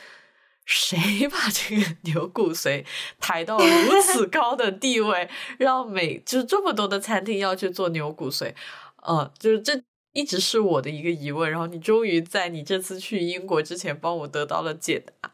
[0.64, 0.98] 谁
[1.28, 2.84] 把这个 牛骨髓
[3.20, 8.54] 抬到如此 高的地位，让每就是这么多的餐厅要去做牛骨髓？
[9.02, 11.50] 呃，就是这一直是我的一个疑问。
[11.50, 15.30] 然后你终于在你这次去英国之前帮我得到了解答。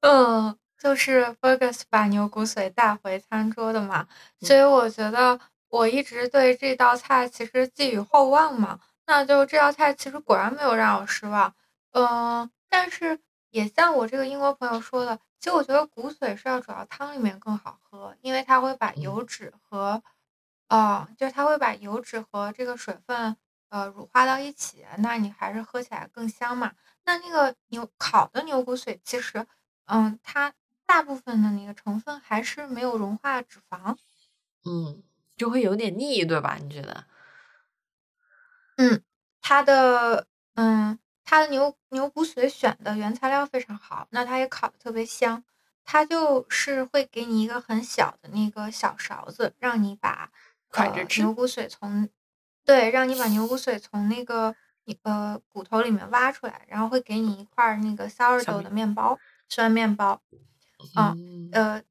[0.00, 4.06] 嗯，就是 Fergus 把牛骨髓带回餐桌的嘛，
[4.40, 5.40] 所以我觉得
[5.70, 8.78] 我一直对这道菜其实寄予厚望嘛。
[9.06, 11.54] 那就这道菜其实果然没有让我失望。
[11.92, 13.18] 嗯，但是。
[13.54, 20.02] 也像我这个英国朋友说的，其实我觉得骨髓是要煮到汤里面更好喝，因为它会把油脂和，
[20.66, 23.36] 呃，就是它会把油脂和这个水分，
[23.68, 26.72] 呃，乳化到一起，那你还是喝起来更香嘛。
[27.04, 29.46] 那那个牛烤的牛骨髓，其实，
[29.84, 30.52] 嗯，它
[30.84, 33.96] 大部分的那个成分还是没有融化脂肪，
[34.64, 35.00] 嗯，
[35.36, 36.58] 就会有点腻，对吧？
[36.60, 37.04] 你觉得？
[38.78, 39.00] 嗯，
[39.40, 40.98] 它的，嗯。
[41.24, 45.42] 它的牛牛骨髓选的原材料非常好，那它也烤的特别香。
[45.84, 50.30] 它就是会给你一个很小的那个小勺子，让你把
[50.72, 52.08] 呃牛骨髓从
[52.64, 54.54] 对，让你把牛骨髓从那个
[55.02, 60.22] 呃骨头里面挖出来，然后会给你一块那个 sourdough 的面包，酸面包。
[60.96, 61.82] 嗯呃，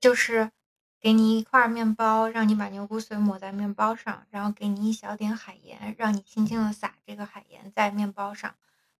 [0.00, 0.50] 就是。
[1.00, 8.54] 给你一块面包，让你把牛骨髓抹在面包上，然后给你一小点海盐，让你轻轻的撒这个海盐在面包上，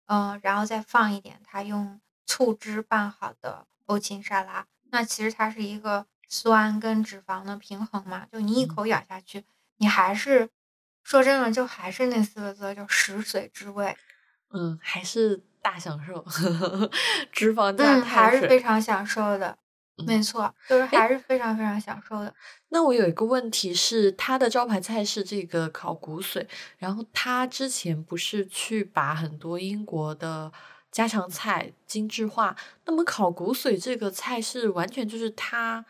[0.06, 4.66] 嗯，然后再放一点他用醋汁拌好的欧芹沙拉。
[4.90, 9.44] 那其实它是一个酸跟脂肪的平衡嘛，就你一口咬下去，
[9.78, 10.48] 你还是
[11.02, 13.96] 说真的，就还是那四个字，叫食髓知味。
[14.50, 16.24] 嗯，还是大享受，
[17.32, 19.58] 脂肪加还是非常享受的。
[20.04, 22.34] 没错，就是还是非常非常享受的。
[22.68, 30.52] 那我有一个问题是，他的招牌菜是这个烤骨髓，然后他之前不是去把很多英国的
[30.92, 32.54] 家常菜精致化？
[32.84, 35.84] 那么烤骨髓这个菜是完全就是他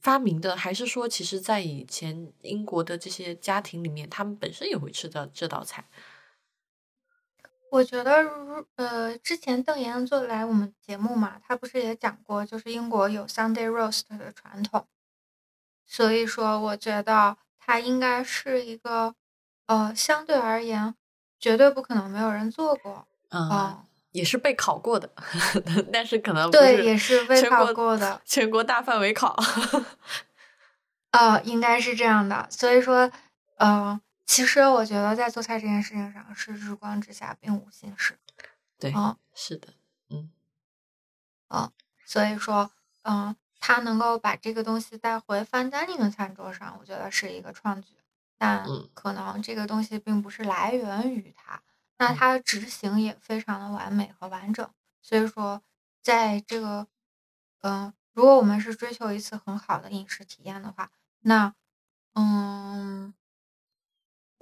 [0.00, 5.84] 发明的，还是说其实在以前英国的这些家庭里面，他们本身也会吃的这道菜？
[7.72, 14.86] 我觉得如，呃，之前邓岩做来我们节目嘛，他不是也讲过，就是英国有 Sunday roast 的传统，
[15.86, 19.14] 所以说，我觉得他应该是一个，
[19.64, 20.94] 呃，相对而言，
[21.40, 25.10] 绝对不可能没有人做过，嗯，也是被考过的，
[25.90, 29.34] 但是可能对，也是被考过的，全国大范围考，
[31.12, 33.10] 呃， 应该是这样的，所以说，
[33.56, 33.98] 呃。
[34.32, 38.18] 其实我觉得在做菜这件事情上是日光之下并无新事，
[38.78, 39.74] 对，嗯，是的，
[40.08, 40.30] 嗯，
[41.48, 41.70] 嗯，
[42.06, 42.70] 所以说，
[43.02, 47.88] 嗯，他能够把这个东西带回 fine dining 的餐桌上，我觉得是一个创举，
[48.38, 51.60] 但可能这个东西并不是来源于他，
[51.98, 54.66] 那他的执行也非常的完美和完整，
[55.02, 55.62] 所以说，
[56.00, 56.86] 在这个，
[57.60, 61.54] 嗯，如果我们是追求一次很好的饮食体验的话，那，
[62.14, 63.12] 嗯。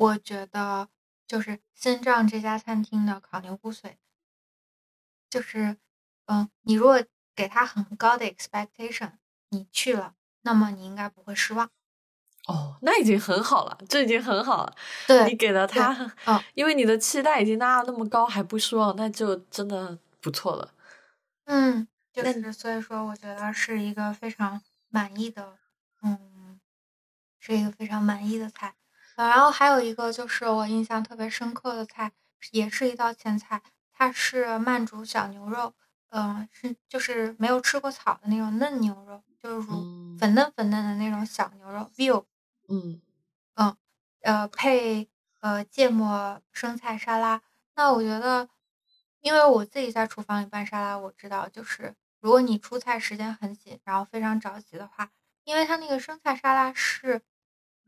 [0.01, 0.89] 我觉得
[1.27, 3.97] 就是新丈这家餐厅的烤牛骨髓，
[5.29, 5.77] 就是，
[6.25, 9.13] 嗯，你如果给他很高的 expectation，
[9.51, 11.71] 你去了，那么你应该不会失望。
[12.47, 14.75] 哦，那已经很好了，这已经很好了。
[15.07, 15.93] 对，你给了他，
[16.25, 20.73] 嗯，因为你的期待已经拉到那么高还不失望，那就真的不错了。
[21.45, 25.59] 嗯，就是所以说，我觉得是一个非常满意的，
[26.01, 26.59] 嗯，
[27.39, 28.75] 是一个非常满意的菜。
[29.17, 32.13] 然后还有一个就是我印象特别深刻的菜，
[32.53, 35.75] 也是一道前菜，它是慢煮小牛肉，
[36.11, 39.69] 嗯，是就是没有吃过草的那种嫩牛肉，就是
[40.19, 42.25] 粉嫩粉嫩的那种小牛肉，veal，
[42.69, 43.01] 嗯
[43.57, 43.77] 嗯，
[44.23, 45.09] 呃，配
[45.41, 47.43] 呃芥末生菜沙拉。
[47.75, 48.49] 那我觉得，
[49.21, 55.11] 因为我自己在厨房里拌沙拉，我知道就是如果你出菜时间很紧，然后非常着急的话，
[55.45, 57.21] 因为它那个生菜沙拉是，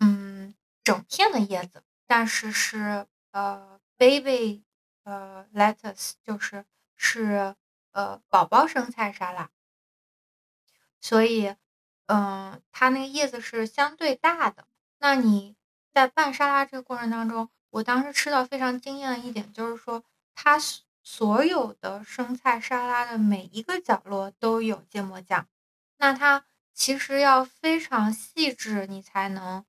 [0.00, 0.54] 嗯。
[0.84, 4.64] 整片的叶子，但是是呃，baby，
[5.04, 6.64] 呃，lettuce，就是
[6.96, 7.54] 是
[7.92, 9.50] 呃，宝宝生菜沙拉，
[11.00, 11.54] 所以，
[12.06, 14.66] 嗯，它那个叶子是相对大的。
[14.98, 15.56] 那你
[15.92, 20.02] 在拌沙拉这个过程当中，我当时吃到非常惊艳的一点就是说，
[20.34, 20.58] 它
[21.02, 25.46] 所有的生菜沙拉的每一个角落都有芥末酱。
[25.98, 29.64] 那它其实要非常细致，你才能。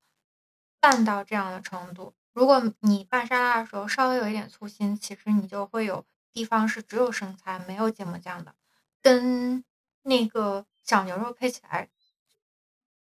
[0.83, 6.03] 拌到这样的程度，如果你拌沙拉的时候稍微有一点粗心，其实你就会有
[6.33, 8.53] 地方是只有生菜没有芥末酱的，
[9.01, 9.63] 跟
[10.01, 11.87] 那个小牛肉配起来，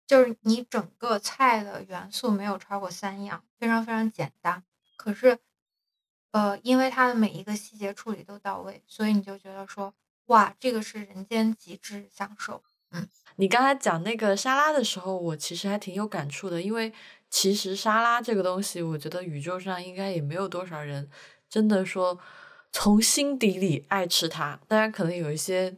[0.07, 4.63] 就是你整个菜的元素没有超过三样，非常非常简单。
[4.97, 5.41] 可是，
[6.31, 9.93] 呃，因为它的每一个细节处理都到位，所以你就觉得说，
[10.27, 12.63] 哇，这个是人间极致享受。
[12.93, 16.93] 嗯，你刚才讲那个沙拉的时候，我其实还挺有感触的，因为。
[17.35, 21.09] 其实沙拉这个东西，我觉得宇宙上应该也没有多少人
[21.49, 22.19] 真的说
[22.71, 24.61] 从心底里爱吃它。
[24.69, 25.75] 当然，可能有一些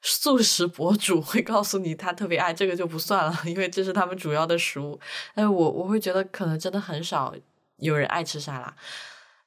[0.00, 5.00] 素食博主会告诉你他特别爱，这个就不算了，因为这是他们主要的食物。
[5.34, 7.34] 但我我会觉得可能真的很少
[7.78, 8.76] 有人爱吃沙拉。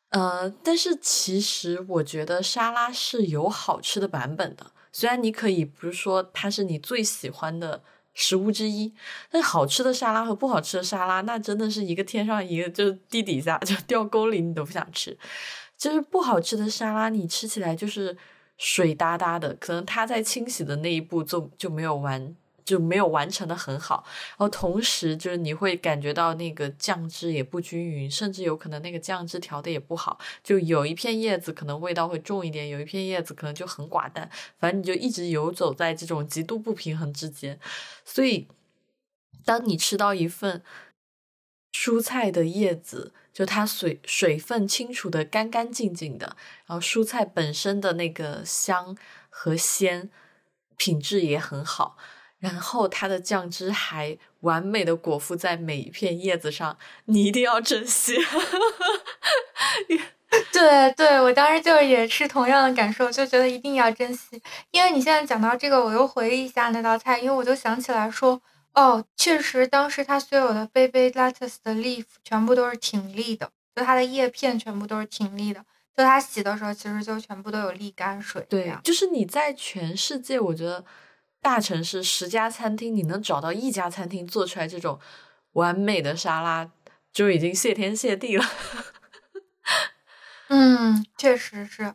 [0.09, 7.81] 呃，但是其实我觉得沙拉是有好吃的版本的，虽然你可以不是说它是你最喜欢的。
[8.21, 8.93] 食物之一，
[9.31, 15.17] 那好吃的沙拉和不好吃的沙拉，那真的是一个天上一个，就是地底下，就掉沟里你都不想吃。
[15.77, 18.17] 就是不好吃的沙拉，你吃起来就是
[18.57, 22.35] 水哒哒的，可能它在清洗的那一步就就没有完。
[22.69, 37.59] 就没有完成的很好，然后同时就是你会感觉到那个酱汁也不均匀，甚至有可能那个酱汁调的也不好，就有一片叶子可能味道会重一点，有一片叶子可能就很寡淡，反正你就一直游走在这种极度不平衡之间。
[38.05, 38.47] 所以，
[39.43, 40.61] 当你吃到一份
[41.73, 48.95] 蔬菜的叶子，就它水水分清除的干干净净的，然后蔬菜本身的那个香
[49.29, 50.11] 和鲜
[50.77, 51.97] 品质也很好。
[52.39, 58.17] 然后它的酱汁还完美的裹附在每一片叶子上，你一定要珍惜。
[60.53, 64.41] 对对，我当时就也是同样的感受，就觉得一定要珍惜。
[64.71, 68.39] 因为你现在讲到这个，我又回忆一下那道菜，因为我就想起来说，
[68.73, 75.59] 哦，确实当时它所有的 baby lettuce 的 leaf 全部都是挺立的，就它的叶片全部都是挺立的，
[75.97, 78.45] 就它洗的时候其实就全部都有沥干水。
[78.47, 80.85] 对呀，就是你在全世界，我觉得。
[81.41, 84.99] 大城市十家餐厅，你能找到一家餐厅做出来这种
[85.53, 86.69] 完美的沙拉，
[87.13, 88.45] 就已经谢天谢地了。
[90.49, 91.93] 嗯，确实是。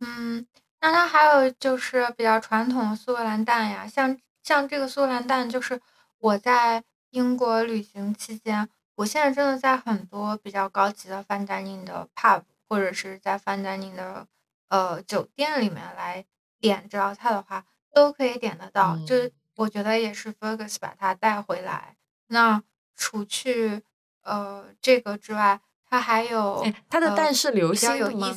[0.00, 0.46] 嗯，
[0.80, 5.80] 那它还有就是比较传统的苏格兰蛋呀，像像这个苏格兰蛋，就是
[6.18, 14.26] 我在英国旅行期间，我现在真的在很多比较高级的 fine dining 的 pub 或者是在 fine dining 的
[14.68, 16.24] 呃酒店里面来
[16.60, 17.64] 点这道菜的话。
[17.92, 21.96] 都可以点得到，就我觉得也是 Fergus 把它带回来。
[22.28, 22.62] 那
[22.96, 23.82] 除去
[24.22, 28.34] 呃这个之外，它还有它的蛋是流心的吗？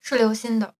[0.00, 0.74] 是流心的。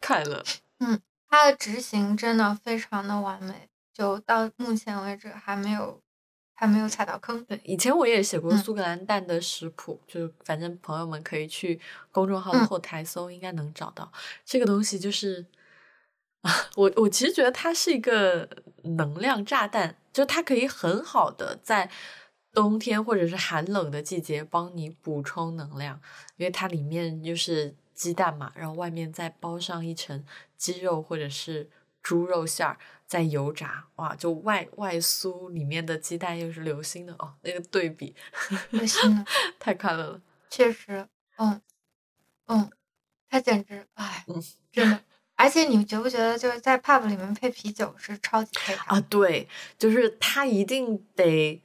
[0.00, 0.44] 快乐。
[0.78, 6.02] 嗯，它的执行真的非常的完美，就到目前为止还没有。
[6.60, 7.42] 还没有踩到坑。
[7.46, 11.80] 对，以前我也写过苏格兰蛋的食谱，就反正朋友们可以去
[12.12, 14.12] 公众号的后台搜，应该能找到。
[14.44, 15.46] 这个东西就是
[16.42, 18.46] 啊， 我我其实觉得它是一个
[18.82, 21.90] 能量炸弹，就它可以很好的在
[22.52, 25.98] 冬天或者是寒冷的季节帮你补充能量，
[26.36, 30.22] 因为它里面就是鸡蛋嘛，然后外面再包上一层
[30.58, 31.70] 鸡肉或者是
[32.02, 32.76] 猪肉馅儿。
[33.10, 38.14] 在油炸哇，就外外酥里面的鸡蛋又是流心的哦，那个对比，
[38.70, 39.26] 流心的
[39.58, 40.20] 太快乐了。
[40.48, 41.08] 确实，
[41.38, 41.60] 嗯
[42.46, 42.70] 嗯，
[43.28, 44.24] 他简直哎，
[44.70, 45.00] 真的。
[45.34, 49.00] 而且你觉不觉得就是在 pub 里面配啤酒是超级配啊？
[49.00, 51.60] 对，就是他一定得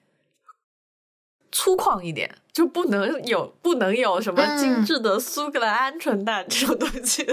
[1.55, 7.23] 粗犷一点，就不能有不能有什么精致的苏格兰鹌鹑蛋这种东西。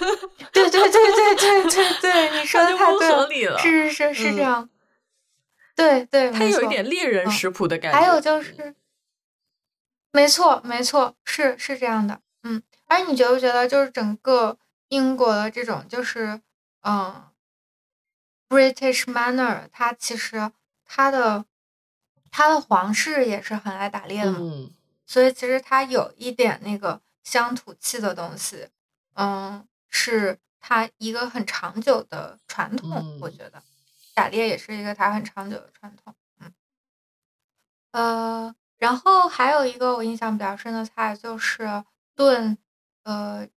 [0.50, 4.70] 对对对对对对对，你说的太合理了，是是是是这样。
[5.74, 7.98] 对对，它有一点猎人食谱的感觉。
[7.98, 8.74] 还有就是，
[10.10, 12.18] 没错没错，是是这样的。
[12.44, 14.56] 嗯，而你觉不觉得，就是整个
[14.88, 16.40] 英国的这种，就是
[16.80, 17.24] 嗯
[18.48, 20.50] ，British manner，它其实
[20.86, 21.44] 它的
[22.36, 24.30] 它的皇室也是很爱打猎的。
[24.30, 24.68] 嘛，
[25.06, 28.68] 所以其实他有一点那个乡土气的东西，
[29.14, 33.62] 嗯，是他一个很长久的传统，我觉得。
[34.12, 36.52] 打猎也是一个他很长久的传统，嗯，
[37.92, 41.82] 呃，然后还有一个我印象比较深的菜就是
[42.14, 42.58] 炖，
[43.04, 43.48] 呃，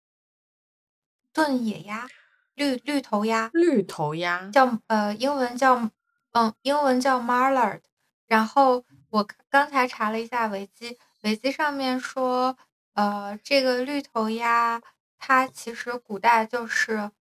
[1.34, 2.08] 炖野鸭，
[2.56, 4.50] 绿绿头鸭，绿头鸭。
[4.52, 5.90] 叫呃英文叫
[6.32, 7.82] 嗯英文叫 Marlard，
[8.30, 12.56] 然后我刚才查了一下维基，维基上面说，
[12.94, 14.82] 呃，这个绿头鸭
[15.18, 17.12] 它其实古代就是。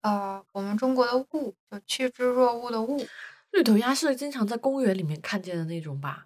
[0.00, 3.04] 呃，我们中国的物就趋之若鹜的物，
[3.50, 6.24] 绿头鸭是经常在公园里面看见的那种吧？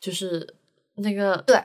[0.00, 0.56] 就是
[0.96, 1.64] 那个对，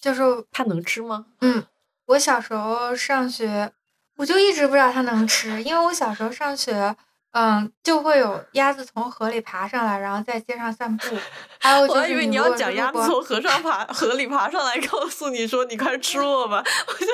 [0.00, 1.26] 就是它能吃吗？
[1.40, 1.64] 嗯，
[2.06, 3.72] 我小时候上学，
[4.16, 6.96] 我就一直不知道它能吃，因为我小时候上学，
[7.32, 11.16] 嗯，就会有鸭子从河里爬上来，然后在街上散步。
[11.60, 17.12] 还有我以为你要讲鸭子从河上爬河里爬上来，告诉你说你快吃我吧，我觉得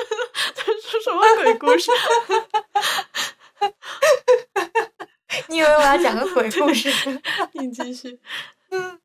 [0.55, 1.91] 这是什么鬼故事？
[5.49, 6.89] 你以为我要讲个鬼故事？
[7.53, 8.19] 你继续。
[8.71, 8.99] 嗯，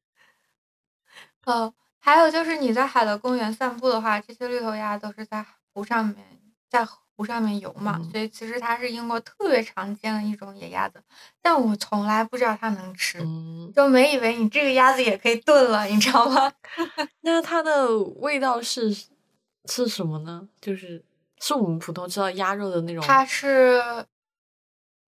[1.44, 5.44] 哦，还有就是你在海德公园散步的话，这些绿头鸭都是在
[5.74, 6.16] 湖上面，
[6.70, 6.86] 在
[7.22, 11.00] 湖上面游嘛，所以其实它是英国特别常见的一种野鸭子，
[11.40, 13.20] 但我从来不知道它能吃，
[13.72, 16.52] 就没以为你这个鸭子也可以炖了，你知道吗？
[17.22, 18.92] 那它的味道是
[19.66, 20.48] 是什么呢？
[20.60, 21.04] 就是
[21.40, 23.04] 是我们普通知道鸭肉的那种？
[23.06, 23.80] 它是。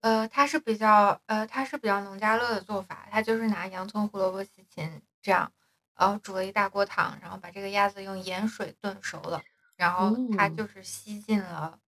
[0.00, 5.50] 呃，它是比较呃，它是比较农家乐的做法，它就是拿洋葱、胡萝卜、西芹这样，
[5.96, 9.40] 然后煮了一大锅汤，然后把这个鸭子用盐水炖熟了，
[9.76, 11.78] 然后它就是吸进了，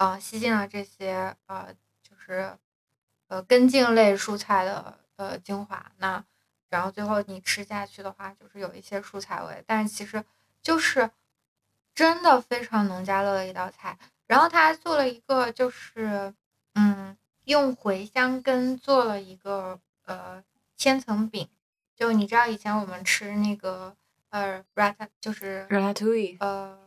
[0.00, 2.56] 呃，吸进了这些呃，就是
[3.28, 6.24] 呃根茎类蔬菜的呃精华，那
[6.70, 10.24] 然后最后你吃下去的话，就是有一些蔬菜味，但是其实
[10.62, 11.10] 就是
[11.94, 13.98] 真的非常农家乐的一道菜。
[14.26, 16.34] 然后他还做了一个，就是
[16.74, 17.16] 嗯。
[17.44, 20.44] 用茴香根做了一个呃
[20.76, 21.48] 千层饼，
[21.96, 23.96] 就你知道以前我们吃那个
[24.28, 26.78] 呃 rat 就是 ratatouille 呃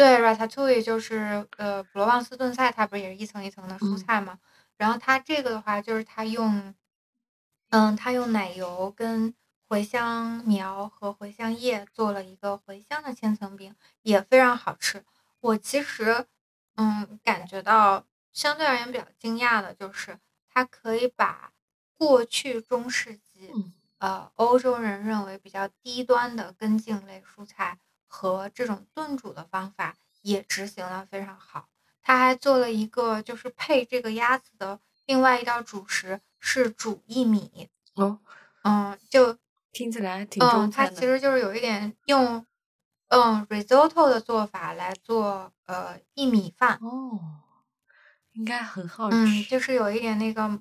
[0.00, 4.38] 对 ratatouille 就是呃普罗旺斯炖菜，它不是也是一层一层的蔬菜吗？
[4.78, 6.74] 然后它这个的话就是它用
[7.68, 9.34] 嗯它用奶油跟
[9.68, 15.04] 茴香苗和茴香叶做了一个茴香的千层饼，也非常好吃。
[15.40, 16.24] 我其实
[16.76, 18.06] 嗯感觉到。
[18.32, 20.16] 相对而言比较惊讶的就是，
[20.48, 21.52] 它可以把
[21.98, 23.52] 过去中世纪，
[23.98, 27.76] 呃，欧洲人认为比较低端的根茎类蔬菜
[28.10, 31.68] 和这种炖煮的方法也执行的非常好。
[32.02, 37.68] 他还做了一个，就是配这个鸭子的另外一道主食是煮薏米。
[37.94, 38.18] 哦，
[38.64, 39.38] 嗯，就
[39.70, 40.90] 听起来挺中餐的。
[40.92, 42.44] 它其实就是有一点用，
[43.08, 46.78] 嗯，risotto 的做法来做，呃，薏米饭。
[46.82, 47.20] 哦。
[48.32, 50.60] 应该很好吃，嗯，就是有一点那个，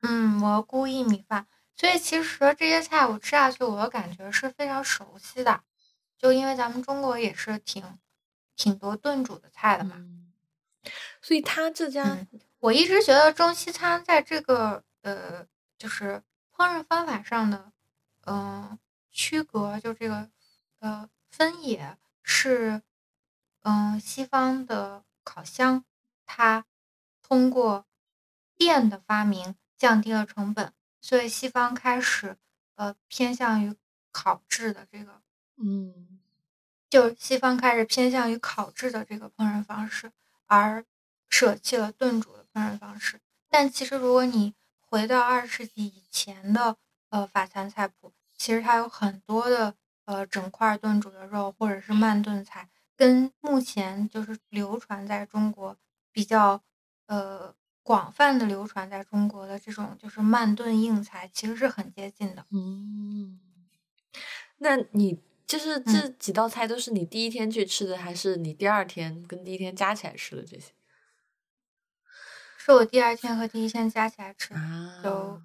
[0.00, 1.46] 嗯，蘑菇薏米饭。
[1.76, 5.62] 所以其实这些菜我吃下去，我感觉是非常熟悉的，
[6.22, 7.98] 就因为咱们中国也是挺
[8.56, 9.96] 挺多炖煮的菜的嘛。
[11.20, 12.26] 所以他这家，
[12.60, 15.46] 我一直觉得中西餐在这个呃，
[15.76, 16.22] 就是
[16.54, 17.72] 烹饪方法上的，
[18.26, 18.78] 嗯，
[19.10, 20.30] 区隔就这个
[20.78, 22.82] 呃分野是，
[23.62, 25.84] 嗯，西方的烤箱
[26.24, 26.64] 它。
[27.24, 27.86] 通过
[28.56, 32.36] 电的发明降低了成本，所以西方开始
[32.74, 33.74] 呃偏向于
[34.10, 35.22] 烤制的这个，
[35.56, 36.11] 嗯，
[36.92, 40.12] 就西方开始偏向于烤制的这个烹饪方式，
[40.44, 40.84] 而
[41.30, 43.18] 舍弃了炖煮的烹饪方式。
[43.48, 46.76] 但其实如果你回到二十世纪以前的
[47.08, 49.74] 呃法餐菜谱，其实它有很多的
[50.04, 55.74] 呃整块炖煮的肉或者是慢炖菜，跟目前就是流传在中国
[56.12, 56.62] 比较。
[57.06, 62.46] 呃，广泛的流传在中国的这种就是慢炖硬菜，其实是很接近的。
[62.50, 63.38] 嗯，
[64.58, 65.20] 那你
[65.52, 70.72] 就是这几道菜都是你第一天去吃的，还是你第二天跟第一天加起来吃的这些？
[72.56, 74.54] 是我第二天和第一天加起来吃，
[75.04, 75.42] 就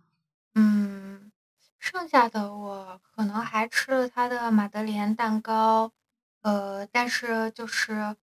[0.55, 1.29] 嗯，
[1.77, 5.91] 剩下的我可能还吃了他的马德莲蛋糕，
[6.39, 8.15] 呃，但是就是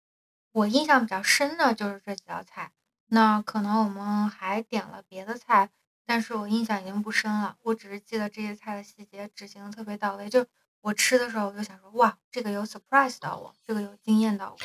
[0.52, 2.72] 我印象比较深的就是这几道菜。
[3.08, 5.68] 那可能我们还点了别的菜，
[6.06, 7.58] 但是我印象已经不深了。
[7.60, 10.30] 我只是记得这些菜的细节执行的特别到位。
[10.30, 10.46] 就
[10.84, 14.56] 我吃的时候，我就想说，哇，这个有 surprise 到我，这个有惊艳到我。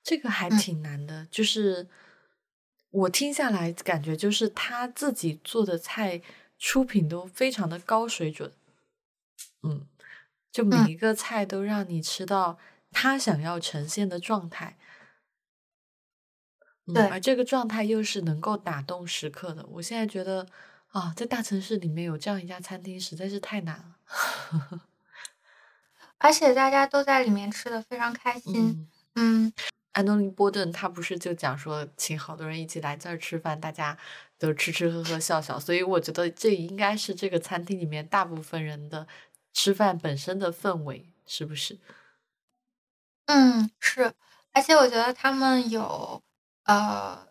[0.00, 1.88] 这个还挺难的，就是
[2.90, 6.22] 我听下来感觉就是他自己做的菜
[6.56, 8.52] 出品都非常的高水准。
[9.64, 9.88] 嗯，
[10.52, 12.58] 就每一个菜都让你吃到
[12.92, 14.78] 他想要呈现的状态。
[16.94, 19.66] 对，而这个状态又是能够打动食客的。
[19.66, 20.46] 我现在觉得
[20.92, 23.96] 啊，在大城市里面有这样一家餐厅实在是太难了，
[26.18, 28.88] 而且大家都在里面吃的非常开心。
[29.14, 29.52] 嗯，
[29.92, 33.96] 安东尼·波顿他不是就讲说，请好多人一起来这儿吃饭，大家
[34.38, 35.58] 都吃吃喝喝笑笑。
[35.58, 39.06] 所以我觉得这应该是这个餐厅里面大部分人的
[39.52, 41.78] 吃饭本身的氛围，是不是？
[43.26, 44.12] 嗯，是。
[44.52, 46.22] 而且我觉得他们有。
[46.64, 47.28] 呃，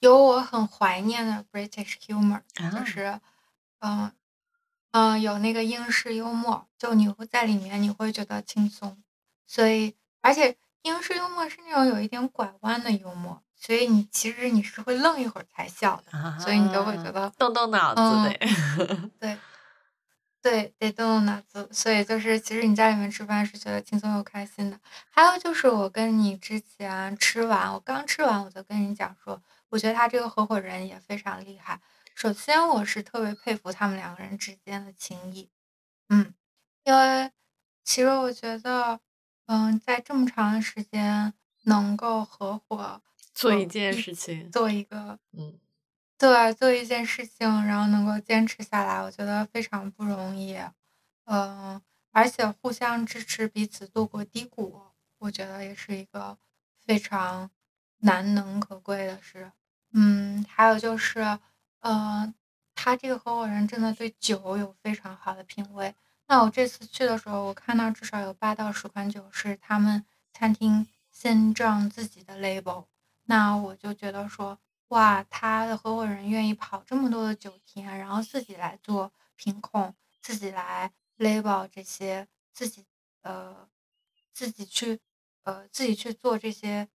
[0.00, 3.20] 有我很怀念的 British humor，就是，
[3.78, 4.10] 嗯
[4.92, 9.02] 嗯，有那个英式幽默，就你会在里面，你会觉得轻松。
[9.46, 19.38] 所以，而且英式幽默是那种有一点拐弯的幽默，所以你其实你是会愣一会儿才笑的，所以你就会觉得动动脑子的， 对。
[20.42, 24.80] 对，得动动脑子，所以就是其实你在里面吃饭是觉得轻松又开心的。
[25.10, 29.38] 还有就是我跟你之前吃完，我刚吃完我就跟你讲说，
[29.68, 31.78] 我觉得他这个合伙人也非常厉害。
[32.20, 35.48] 首先我是特别佩服他们两个人之间的情谊，
[36.10, 36.34] 嗯，
[36.84, 37.30] 因为
[37.82, 39.00] 其实我觉得，
[39.46, 43.00] 嗯，在这么长的时间能够合伙
[43.32, 45.58] 做一件事情，做一个，嗯。
[46.18, 50.54] 对，做一件事情，然后能够坚持下来，我觉得非常不容易。
[51.24, 54.78] 嗯，而且互相支持彼此度过低谷，
[55.16, 56.36] 我觉得也是一个
[56.84, 57.50] 非常
[58.00, 59.50] 难能可贵的事。
[59.94, 61.38] 嗯，还有就是，
[61.80, 62.32] 呃，
[62.74, 65.94] 他这个合伙人真的对酒有非常好的品味。
[66.26, 72.86] 那我这次去的时候，我看到至少有八到十款酒是他们餐厅先账自己的 label，
[73.24, 74.58] 那我就觉得说。
[74.90, 82.84] 哇，他的合伙人愿意跑这么多的酒田，然后自己来做品控，自己来 label 这些，自己
[83.22, 83.68] 呃，
[84.32, 84.98] 自己去
[85.44, 86.88] 呃，自己去做这些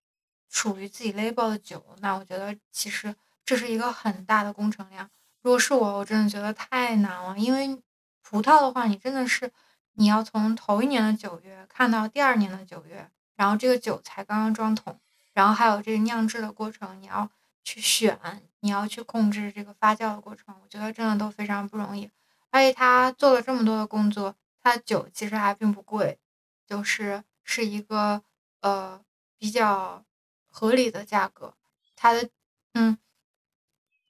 [0.49, 1.95] 属于自己 label 的酒。
[2.01, 3.15] 那我觉得其实
[3.45, 5.09] 这是一个很大的工程量。
[5.41, 7.81] 如果是我，我真的觉得太难了，因为
[8.21, 9.51] 葡萄的话，你真的是
[9.93, 14.99] 你要从头一年的九月看到第二年的九月，然后这个酒才刚刚装桶，
[15.33, 17.29] 然后还有这个酿制的过程，你要。
[17.67, 22.07] 去选，你要去控制这个发酵的过程，我觉得真的都非常不容易。
[22.51, 26.19] 而且他做了这么多的工作，他的酒其实还并不贵，
[26.67, 28.21] 就是是一个
[28.61, 29.01] 呃
[29.39, 30.05] 比较
[30.47, 31.55] 合理的价格。
[31.95, 32.29] 他的
[32.75, 32.95] 嗯，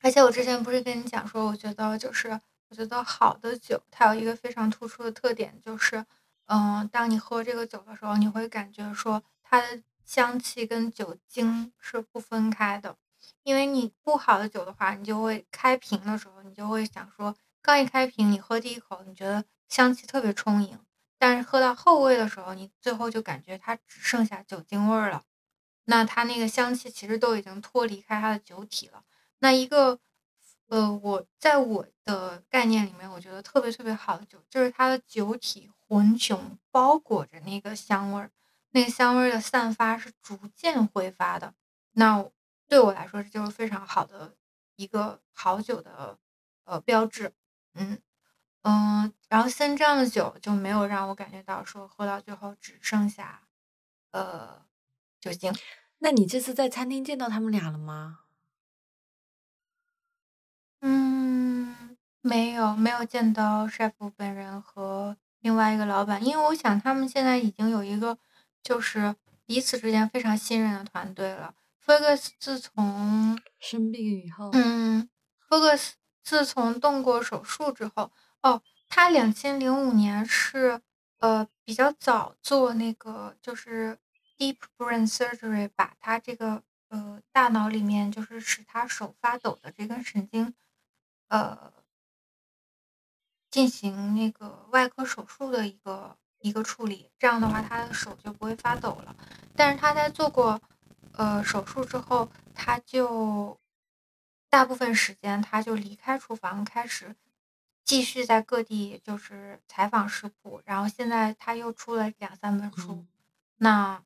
[0.06, 2.40] 而且我之前不是跟你讲说，我觉得就是
[2.70, 6.06] 我觉得好的酒，它有一个非常突出的特点，就是
[6.46, 12.96] 嗯，当你喝这个酒的时候，你会感觉说它的香气跟酒精是不分开的。
[13.42, 20.78] 因为你不好的酒的话，你就会开瓶的时候，你就会想说，刚一开瓶，你喝第一口，你觉得香气特别充盈，
[21.18, 25.24] 但是喝到后味的时候，你最后就感觉它只剩下酒精味儿了。
[25.86, 29.02] 那它那个香气其实都已经脱离开它的酒体了。
[29.40, 30.00] 那一个，
[30.68, 38.32] 呃，我在我的概念里面，我觉得特别特别好的酒，就是它的酒体浑雄包裹着那个香味儿，
[38.72, 41.54] 那个香味儿的散发是逐渐挥发的。
[41.94, 42.30] 那。
[42.68, 44.36] 对我来说，这就是非常好的
[44.76, 46.18] 一个好酒的
[46.64, 47.32] 呃标志，
[47.76, 48.02] 嗯
[48.64, 53.44] 嗯，然后像这样的酒就没有让我感觉到说喝到最后只剩下
[54.10, 54.66] 呃
[55.22, 55.54] 酒精。
[56.00, 58.25] 那你这次在餐厅见到他们俩了吗？
[60.88, 68.16] 嗯，没有，没有见到 chef 本人和另外一个老板，因为我想他们现在已经有一个
[68.62, 69.16] 就是
[69.48, 71.56] 彼此之间非常信任的团队了。
[71.84, 75.10] Fergus 自从生病以后，嗯
[75.50, 78.12] ，Fergus 自从动过手术之后，
[78.44, 80.80] 哦，他两千零五年是
[81.18, 83.98] 呃比较早做那个就是
[84.38, 90.54] deep brain surgery，把他这个呃大脑里面就是使他手发抖的这根神经，
[91.28, 91.74] 呃，
[93.52, 99.16] 进行那个外科手术的一个一个处理，这样的话他的手就不会发抖了。
[99.56, 100.62] 但是他在做过。
[101.18, 103.58] 呃，手术之后，他就
[104.50, 107.16] 大部分时间他就离开厨房，开始
[107.86, 113.06] 继续在各地就是采访食谱，然后现在他又出了两三本书。
[113.56, 114.04] 那，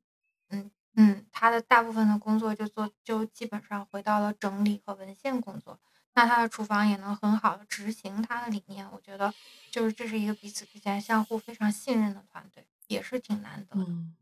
[0.50, 5.80] 嗯嗯，他的大部分的工作就做就基本上回到了整理和文献工作。
[6.20, 9.32] 那他的厨房也能很好的执行他的理念，我觉得
[9.70, 13.86] 就是这是一个彼此之间相互非常信任的团队，也是挺难得的。
[13.88, 14.14] 嗯，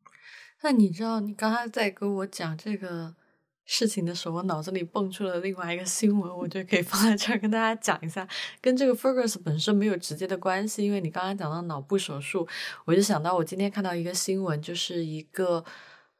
[0.62, 3.16] 那你知道你刚才在跟我讲这个
[3.64, 8.28] 事情的时候，我脑子里蹦出了另外一个新闻，我觉得可以放在这儿跟大家讲一下，
[8.60, 12.46] 跟这个 Fergus 本身没有直接的关系，因为你刚才讲到脑部手术，
[12.84, 15.64] 我就想到我今天看到一个新闻，就是一个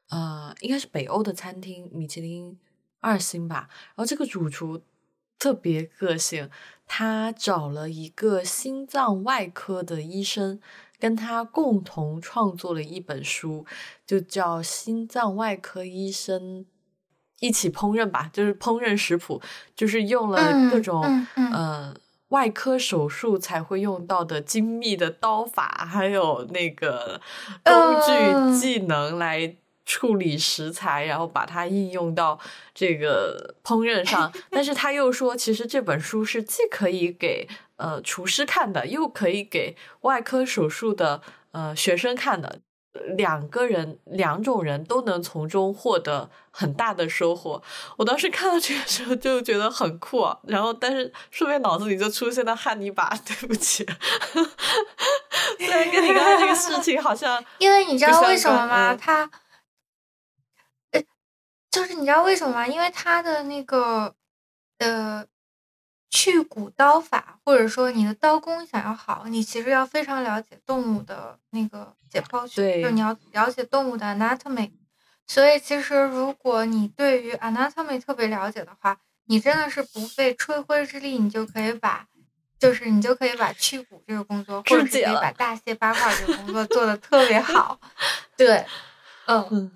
[0.09, 2.59] 呃，应该是北欧的餐厅，米其林
[2.99, 4.81] 二星吧，然后这个主厨。
[5.39, 6.49] 特别个性，
[6.85, 10.59] 他找了一个心脏外科的医生，
[10.99, 13.65] 跟他共同创作了一本书，
[14.05, 16.65] 就叫《心脏外科医生
[17.39, 19.41] 一起烹饪》吧，就是烹饪食谱，
[19.73, 21.95] 就是用了各种呃
[22.27, 27.21] 外科手术才会用到的精密的刀法，还有那个
[27.63, 27.73] 工
[28.05, 29.55] 具技能来。
[29.89, 32.39] 处理食材，然后把它应用到
[32.75, 41.23] 这个烹饪上，但是他又说，其实这本书是既可以给呃厨师看的，又可以给外科手术的
[41.53, 42.59] 呃学生看的，
[43.17, 47.63] 两个人两种人都能从中获得很大的收获。
[47.97, 53.83] 我当时看到这个时候就觉得很酷，然后但是顺便脑子里就出现了汉尼拔，对不起，
[55.57, 58.93] 虽然跟你刚才这个事情好像，因为你知道为什么吗？
[58.93, 59.27] 他。
[61.71, 62.67] 就是你知道为什么吗？
[62.67, 64.15] 因为他的那个
[64.79, 65.25] 呃
[66.09, 74.71] 去骨刀法，或者说你的刀工想要好，你其实要非常了解动物的那个解剖学，就你要了解动物的 anatomy。
[75.27, 82.07] 所以其实如果你对于 anatomy 特别了解的话，你真的是不费吹灰之力，你就可以把
[82.57, 87.79] 就是你就可以把去骨这个工作，或者是可以把大卸八块这个工作做的特别好。
[88.35, 88.65] 对，
[89.27, 89.71] 嗯。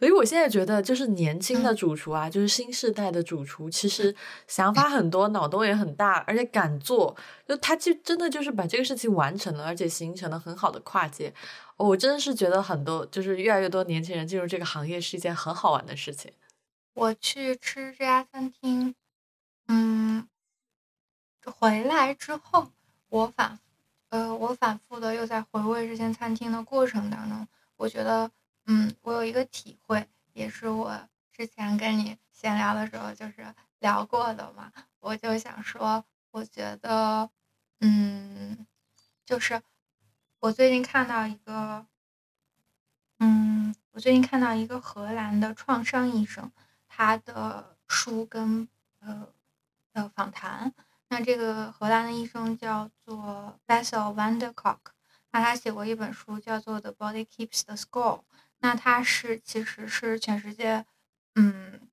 [0.00, 4.16] 所以我现在觉得，就是年轻的主厨啊，就是新时代的主厨，其实
[4.48, 7.14] 想法很多，脑洞也很大，而且敢做，
[7.46, 11.34] 就他就真的就是把这个事情完成了，而且形成了很好的跨界。
[11.76, 16.32] 我真的是觉得很多，就是越来越多年轻人进入这个行业是一件很好玩的事情。
[16.94, 18.94] 我去吃这家餐厅，
[19.68, 20.26] 嗯，
[21.44, 22.72] 回来之后，
[23.10, 23.58] 我反
[24.08, 27.46] 呃，我反复的又在回味这间餐厅的过程当中，
[27.76, 28.30] 我觉得。
[28.66, 34.72] 嗯，我有一个体会，也是我之前跟你闲聊的时候就是聊过的嘛。
[35.00, 37.28] 我就想说，我觉得，
[37.80, 38.66] 嗯，
[39.24, 39.60] 就是
[40.38, 41.86] 我最近看到一个，
[43.18, 46.52] 嗯，我最近看到一个荷兰的创伤医生，
[46.86, 48.68] 他的书跟
[49.00, 49.26] 呃
[49.92, 50.72] 的访谈。
[51.08, 54.78] 那这个荷兰的医生叫做 Bessel van der Kolk，
[55.32, 58.18] 那他写过一本书叫做《The Body Keeps the Score》。
[58.62, 60.84] 那他是其实是全世界，
[61.34, 61.88] 嗯，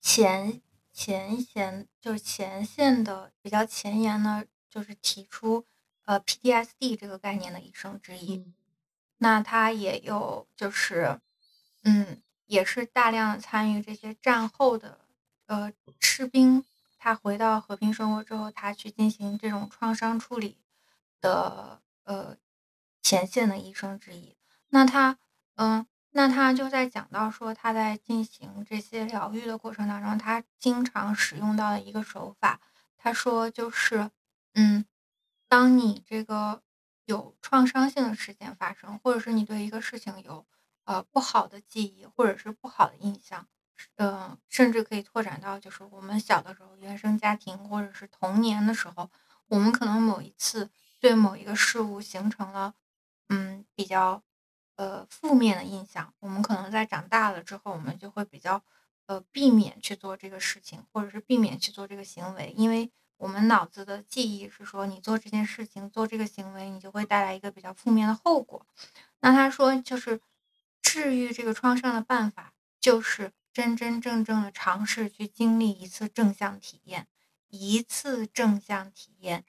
[0.00, 5.66] 前前沿就是前线的比较前沿呢，就是提出
[6.06, 8.50] 呃 PTSD 这个概念的医生之一。
[9.18, 11.20] 那他也有就是，
[11.82, 15.00] 嗯，也是大量的参与这些战后的
[15.46, 16.64] 呃士兵，
[16.96, 20.56] 他回到和平生活之后，他去进行这种创伤处理
[21.20, 22.38] 的呃
[23.02, 24.34] 前线的医生之一。
[24.70, 25.18] 那他。
[25.60, 32.60] 嗯，那他就在讲到说，他在进行这些疗愈的过程当中，他经常使用到的一个手法。
[32.96, 34.08] 他说，就是，
[34.54, 34.84] 嗯，
[35.48, 36.62] 当你这个
[37.06, 40.46] 有创伤性的事件发生，或者是你对一个事情有
[40.84, 43.44] 呃不好的记忆，或者是不好的印象，
[43.96, 49.10] 呃，甚至可以拓展到就是我们小的时候原生家庭或者是童年的时候，
[49.48, 52.74] 我们可能某一次对某一个事物形成了
[53.28, 54.22] 嗯比较。
[54.78, 58.62] 呃，负面的印象，我们可能在长大了之后，我们就会比较
[59.06, 68.64] 呃避免去做这个事情，或者是避免去做这个行为，因为我们脑子的记忆是说，你做这件事情、做这个行为，你就会带来一个比较负面的后果。
[69.18, 70.20] 那他说，就是
[70.80, 77.08] 治愈这个创伤的办法，就是真真正正的尝试去经历一次正向体验，
[77.48, 79.44] 一次正向体验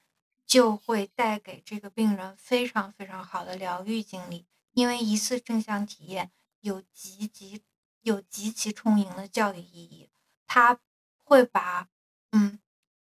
[0.48, 4.48] 就会带给这个病人非常非常好的疗愈经历。
[4.74, 7.62] 因为一次正向体验有极极
[8.02, 10.10] 有极其充盈的教育意义，
[10.48, 10.80] 它
[11.24, 11.88] 会把，
[12.32, 12.60] 嗯，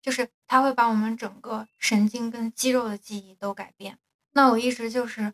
[0.02, 4.00] 就是它会把我们整个神经跟肌肉的记忆都改变。
[4.32, 5.34] 那我一直就是，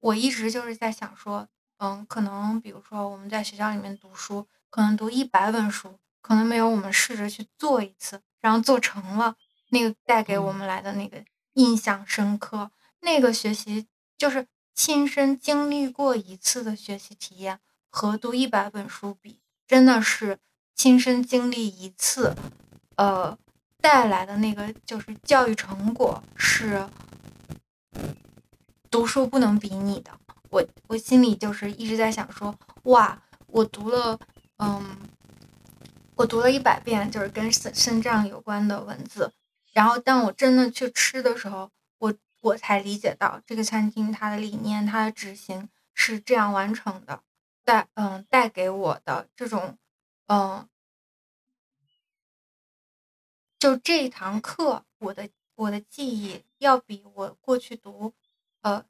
[0.00, 1.48] 我一直就是在想说，
[1.78, 9.36] 嗯，可能比如说我们在学校里面读书，可能读一百本书，可能没有我们试着去做一次，然后做成了
[9.70, 11.24] 那个带给我们来的那个。
[11.54, 12.70] 印象深刻。
[13.00, 14.46] 那个学习就是
[14.78, 17.58] 亲身经历过一次的学习体验，
[17.90, 20.38] 和读一百本书比，真的是
[20.72, 22.36] 亲身经历一次，
[22.94, 23.36] 呃，
[23.80, 26.88] 带来的那个就是教育成果是
[28.88, 30.12] 读书不能比拟的。
[30.48, 32.54] 我我心里就是一直在想说，
[32.84, 34.16] 哇，我读了，
[34.58, 34.96] 嗯，
[36.14, 39.32] 我读了一百遍，就是跟肾肾脏有关的文字，
[39.72, 41.68] 然后当我真的去吃的时候，
[42.48, 47.22] 我我才理解到这个餐厅它的理念，它的执行是这样完成的，
[47.64, 49.76] 带嗯带给我的这种，
[50.28, 50.66] 嗯，
[53.58, 58.14] 就这一堂课，我的我的记忆要比我过去读，
[58.62, 58.84] 呃。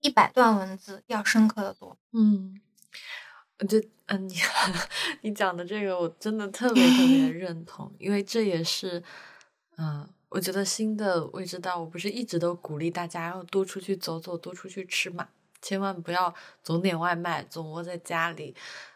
[0.00, 1.96] 一百段文字要深刻的多。
[2.12, 2.60] 嗯，
[3.58, 4.34] 我觉得，嗯，你
[5.22, 9.02] 你讲的这个，我真的特别特别 认同，因为这也是，
[9.78, 15.28] 嗯，我觉得新的未知道，我不是一直都鼓励大家要多出去走走，多出去吃嘛，
[15.62, 18.52] 千万不要总点外卖，总窝在家里。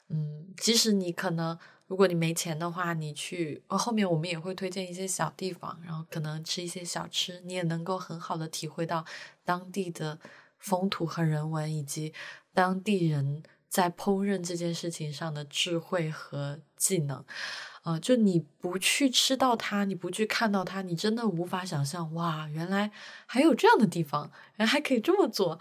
[0.09, 9.05] 嗯，即使你可能，如果你没钱的话，你去，后面我们也会推荐一些小地方，然后可能吃一些小吃，你也能够很好的体会到
[9.45, 10.18] 当地的。
[10.59, 12.12] 风土和人文，以及
[12.53, 17.24] 当地人在烹饪这件事情上的智慧和技能，
[17.89, 22.91] 呃，就你不去吃到它，你不去看到它，你真的无法想象，哇，原来
[23.24, 25.59] 还有这样的地方，原来还可以这么做。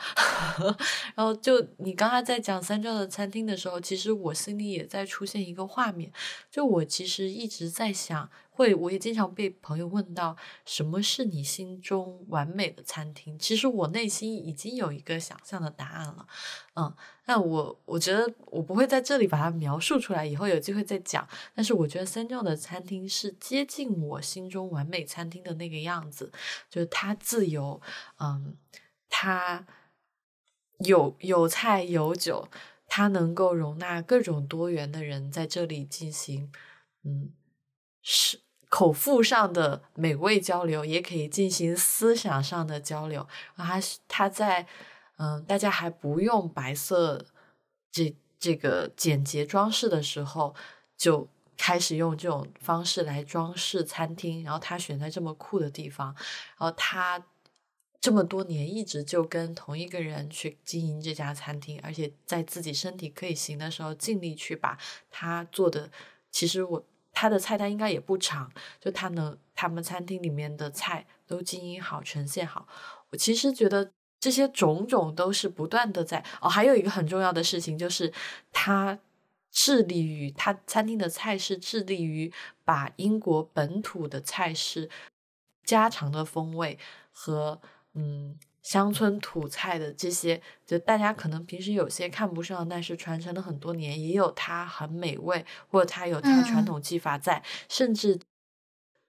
[1.16, 6.12] 然后，就你刚才在讲三教的餐厅的时候，其实我心里也在出现一个画面，
[6.52, 8.30] 就我其实一直在想。
[8.58, 10.36] 会，我也经常被朋友问到，
[10.66, 13.38] 什么是你心中完美的餐厅？
[13.38, 16.28] 其实我内心已经有一个想象的答案了，
[16.76, 16.92] 嗯，
[17.26, 21.28] 那我我觉得我不会在这里把它描述出来，以后有机会再讲。
[21.54, 26.32] 但是我觉得三教的餐厅是接近我心中完美餐厅的那个样子，
[26.68, 27.80] 就是它自由，
[28.20, 28.58] 嗯，
[29.08, 29.68] 它
[30.80, 32.50] 有有菜有酒，
[32.88, 36.52] 它能够容纳各种多元的人在这里进行，
[37.04, 37.32] 嗯，
[38.02, 38.47] 是。
[38.70, 43.26] 口腹上的美味交流，也可以进行思想上的交流。
[43.56, 44.68] 他他在
[45.16, 47.26] 嗯，大家还不用白色
[47.92, 50.54] 这这个简洁装饰的时候，
[50.98, 54.44] 就开始用这种方式来装饰餐厅。
[54.44, 56.14] 然后他选在这么酷的地方，
[56.58, 57.26] 然后他
[58.02, 64.78] 这么多年一直就跟同一个人去经营这家餐厅，而且在自己身体可以行的时候，尽力去把
[65.10, 65.90] 他做的。
[66.30, 66.86] 其实我。
[67.20, 72.68] 他的菜单应该也不长，就他能他们餐厅里面的菜都经营好，呈现好。
[73.10, 76.48] 我其实觉得这些种种都是不断的在哦。
[76.48, 78.14] 还有一个很重要的事情就是，
[78.52, 79.00] 他
[79.50, 82.32] 致力于他餐厅的菜是致力于
[82.64, 84.88] 把英国本土的菜式、
[85.64, 86.78] 家常的风味
[87.12, 87.60] 和
[87.96, 88.38] 嗯。
[88.68, 97.42] 乡村土菜的这些，就大家可能平时有些看不上，但是传承了很多年，也有它很美味，或者它有它传统技法在。
[97.70, 98.20] 甚至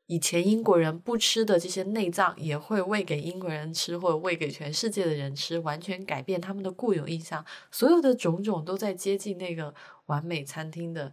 [0.06, 7.44] 以前英国人不吃的这些内脏，也会喂给英国人吃，或者喂给全世界的人吃，完全改变他们的固有印象。
[7.72, 9.74] 所有的种种都在接近那个
[10.06, 11.12] 完美餐厅的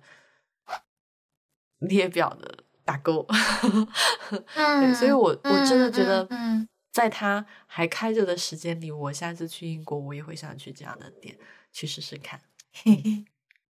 [1.80, 3.26] 列表的打勾。
[4.54, 6.70] 嗯，所以我我真的觉得，嗯。
[6.96, 11.38] 在它还开着的时间里，我下次去英国，我也会想去这样的店
[11.74, 12.40] 去试试看。
[12.72, 13.26] 嘿嘿，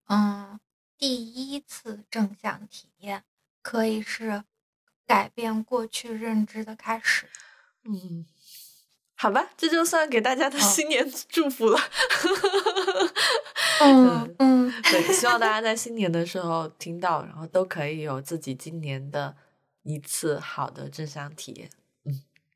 [0.09, 0.59] 嗯，
[0.95, 3.23] 第一次正向体验
[3.63, 4.43] 可以是
[5.07, 7.28] 改变过去认知的开始。
[7.86, 8.28] 嗯，
[9.15, 11.80] 好吧，这就算给大家的新年祝福了。
[13.82, 19.36] 嗯嗯，对，希望大家在新年的时候听到，然后都可以有自己今年的
[19.82, 21.67] 一次好的正向体验。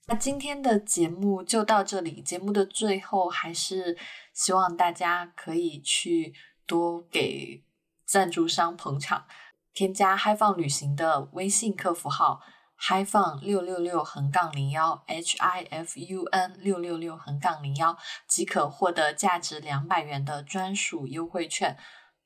[0.10, 2.20] 那今天的节目就到这里。
[2.20, 3.95] 节目的最后，还是
[4.34, 6.34] 希望大家可以去
[6.66, 7.64] 多给
[8.07, 9.28] 赞助商捧场，
[9.72, 12.41] 添加嗨放旅行的微信客服号
[12.76, 17.95] 嗨放六六六横杠零幺 H I F U N 六六六横杠零幺，
[18.28, 21.78] 即可获得价值两百元的专属优惠券。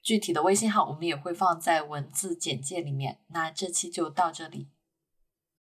[0.01, 3.19] 具体的微信号我们也会放在文字简介里面。
[3.27, 4.69] 那这期就到这里。